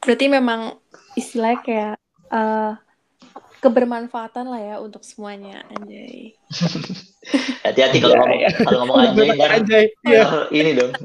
[0.07, 0.79] Berarti memang
[1.19, 1.97] istilahnya kayak
[2.37, 2.73] uh,
[3.65, 6.37] kebermanfaatan lah ya untuk semuanya anjay.
[7.67, 8.51] Hati-hati kalau ngomong ya.
[8.63, 9.85] kalau ngomong anjay kan anjay.
[10.05, 10.47] Ya.
[10.53, 10.93] ini dong.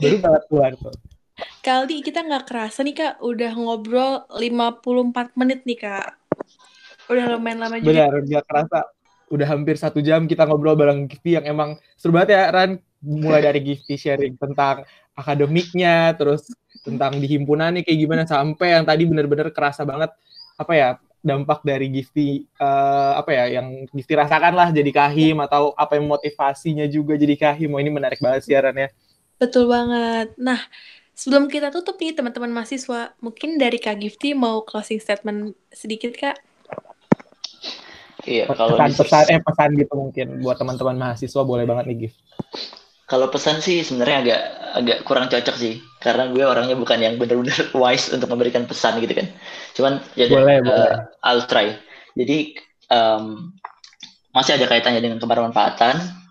[0.00, 0.94] Baru banget keluar tuh.
[1.60, 6.16] Kaldi kita nggak kerasa nih kak udah ngobrol 54 menit nih kak.
[7.10, 8.06] Udah lumayan lama juga.
[8.06, 8.78] Benar, nggak kerasa.
[9.26, 12.78] Udah hampir satu jam kita ngobrol bareng Gifty yang emang seru banget ya Ran.
[13.02, 14.86] Mulai dari Gifty sharing tentang
[15.18, 16.46] akademiknya, terus
[16.86, 20.14] tentang di himpunan nih kayak gimana sampai yang tadi bener-bener kerasa banget
[20.54, 20.88] apa ya
[21.26, 26.06] dampak dari Gifty uh, apa ya yang Gifty rasakan lah jadi kahim atau apa yang
[26.06, 27.74] motivasinya juga jadi kahim.
[27.74, 28.94] Oh, ini menarik banget siarannya.
[29.36, 30.38] Betul banget.
[30.38, 30.62] Nah,
[31.18, 36.38] sebelum kita tutup nih teman-teman mahasiswa, mungkin dari Kak Gifty mau closing statement sedikit Kak?
[38.26, 42.18] Iya, kalau pesan, pesan eh pesan gitu mungkin buat teman-teman mahasiswa boleh banget nih Gift.
[43.06, 44.40] Kalau pesan sih sebenarnya agak
[44.76, 49.14] agak kurang cocok sih karena gue orangnya bukan yang benar-benar wise untuk memberikan pesan gitu
[49.14, 49.26] kan.
[49.78, 50.90] Cuman ya boleh, uh, boleh.
[51.22, 51.78] I'll try.
[52.18, 52.58] Jadi
[52.90, 53.54] um,
[54.34, 56.26] masih ada kaitannya dengan kebermanfaatan.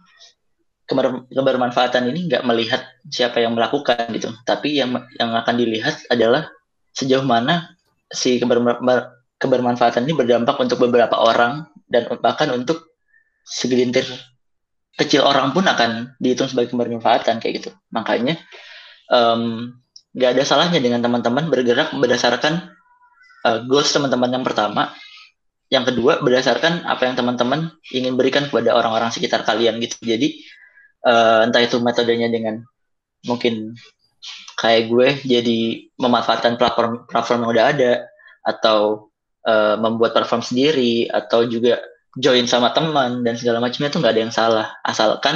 [0.86, 6.46] Keber, kebermanfaatan ini nggak melihat siapa yang melakukan gitu, tapi yang yang akan dilihat adalah
[6.94, 7.74] sejauh mana
[8.06, 8.62] si keber,
[9.42, 12.94] kebermanfaatan ini berdampak untuk beberapa orang dan bahkan untuk
[13.50, 14.06] segelintir
[14.96, 17.70] kecil orang pun akan dihitung sebagai kebermanfaatan kayak gitu.
[17.92, 18.40] Makanya
[20.16, 22.72] nggak um, ada salahnya dengan teman-teman bergerak berdasarkan
[23.44, 24.96] uh, goals teman-teman yang pertama,
[25.68, 30.00] yang kedua berdasarkan apa yang teman-teman ingin berikan kepada orang-orang sekitar kalian gitu.
[30.02, 30.42] Jadi
[31.06, 32.64] uh, entah itu metodenya dengan
[33.28, 33.76] mungkin
[34.56, 37.94] kayak gue jadi memanfaatkan platform platform yang udah ada
[38.46, 39.12] atau
[39.44, 41.82] uh, membuat platform sendiri atau juga
[42.16, 44.68] join sama teman dan segala macamnya itu nggak ada yang salah.
[44.82, 45.36] Asalkan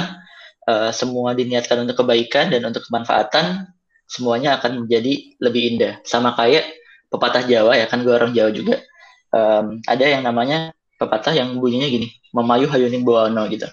[0.64, 3.68] uh, semua diniatkan untuk kebaikan dan untuk kemanfaatan
[4.08, 6.00] semuanya akan menjadi lebih indah.
[6.02, 6.66] Sama kayak
[7.12, 8.80] pepatah Jawa ya kan gue orang Jawa juga.
[9.30, 13.68] Um, ada yang namanya pepatah yang bunyinya gini memayu hayuning bawono gitu.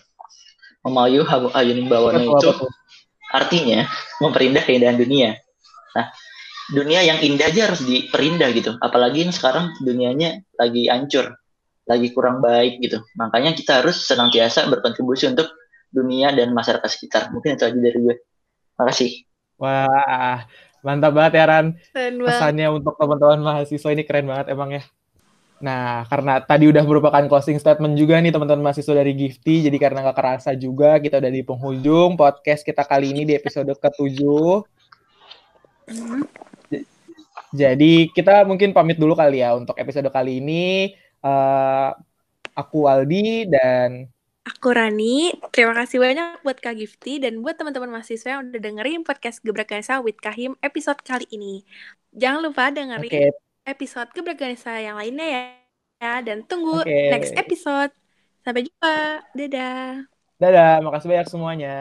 [0.86, 2.50] Memayu hayuning bawono itu
[3.34, 3.88] artinya
[4.22, 5.36] memperindah keindahan dunia.
[5.96, 6.12] Nah
[6.68, 8.76] dunia yang indah aja harus diperindah gitu.
[8.84, 11.34] Apalagi sekarang dunianya lagi hancur
[11.88, 13.00] lagi kurang baik gitu.
[13.16, 15.48] Makanya kita harus senantiasa berkontribusi untuk
[15.90, 17.32] dunia dan masyarakat sekitar.
[17.32, 18.16] Mungkin itu aja dari gue.
[18.78, 19.24] Makasih.
[19.58, 20.46] Wah,
[20.86, 21.68] mantap banget ya Ran.
[21.96, 24.84] Pesannya untuk teman-teman mahasiswa ini keren banget emang ya.
[25.58, 30.06] Nah, karena tadi udah merupakan closing statement juga nih teman-teman mahasiswa dari Gifty, jadi karena
[30.06, 34.22] gak kerasa juga kita udah di penghujung podcast kita kali ini di episode ke-7.
[35.90, 36.22] Mm-hmm.
[37.58, 40.94] Jadi kita mungkin pamit dulu kali ya untuk episode kali ini.
[41.28, 41.92] Uh,
[42.56, 44.08] aku Aldi dan
[44.48, 45.36] aku Rani.
[45.52, 49.76] Terima kasih banyak buat Kak Gifty dan buat teman-teman mahasiswa yang udah dengerin podcast Gebrak
[49.76, 51.68] Ganesa with Kahim episode kali ini.
[52.16, 53.30] Jangan lupa dengerin okay.
[53.68, 55.44] episode Gebrak Ganesa yang lainnya ya.
[56.00, 56.14] ya.
[56.24, 57.12] Dan tunggu okay.
[57.12, 57.92] next episode.
[58.48, 59.28] Sampai jumpa.
[59.36, 60.08] Dadah.
[60.40, 61.76] Dadah, makasih banyak semuanya.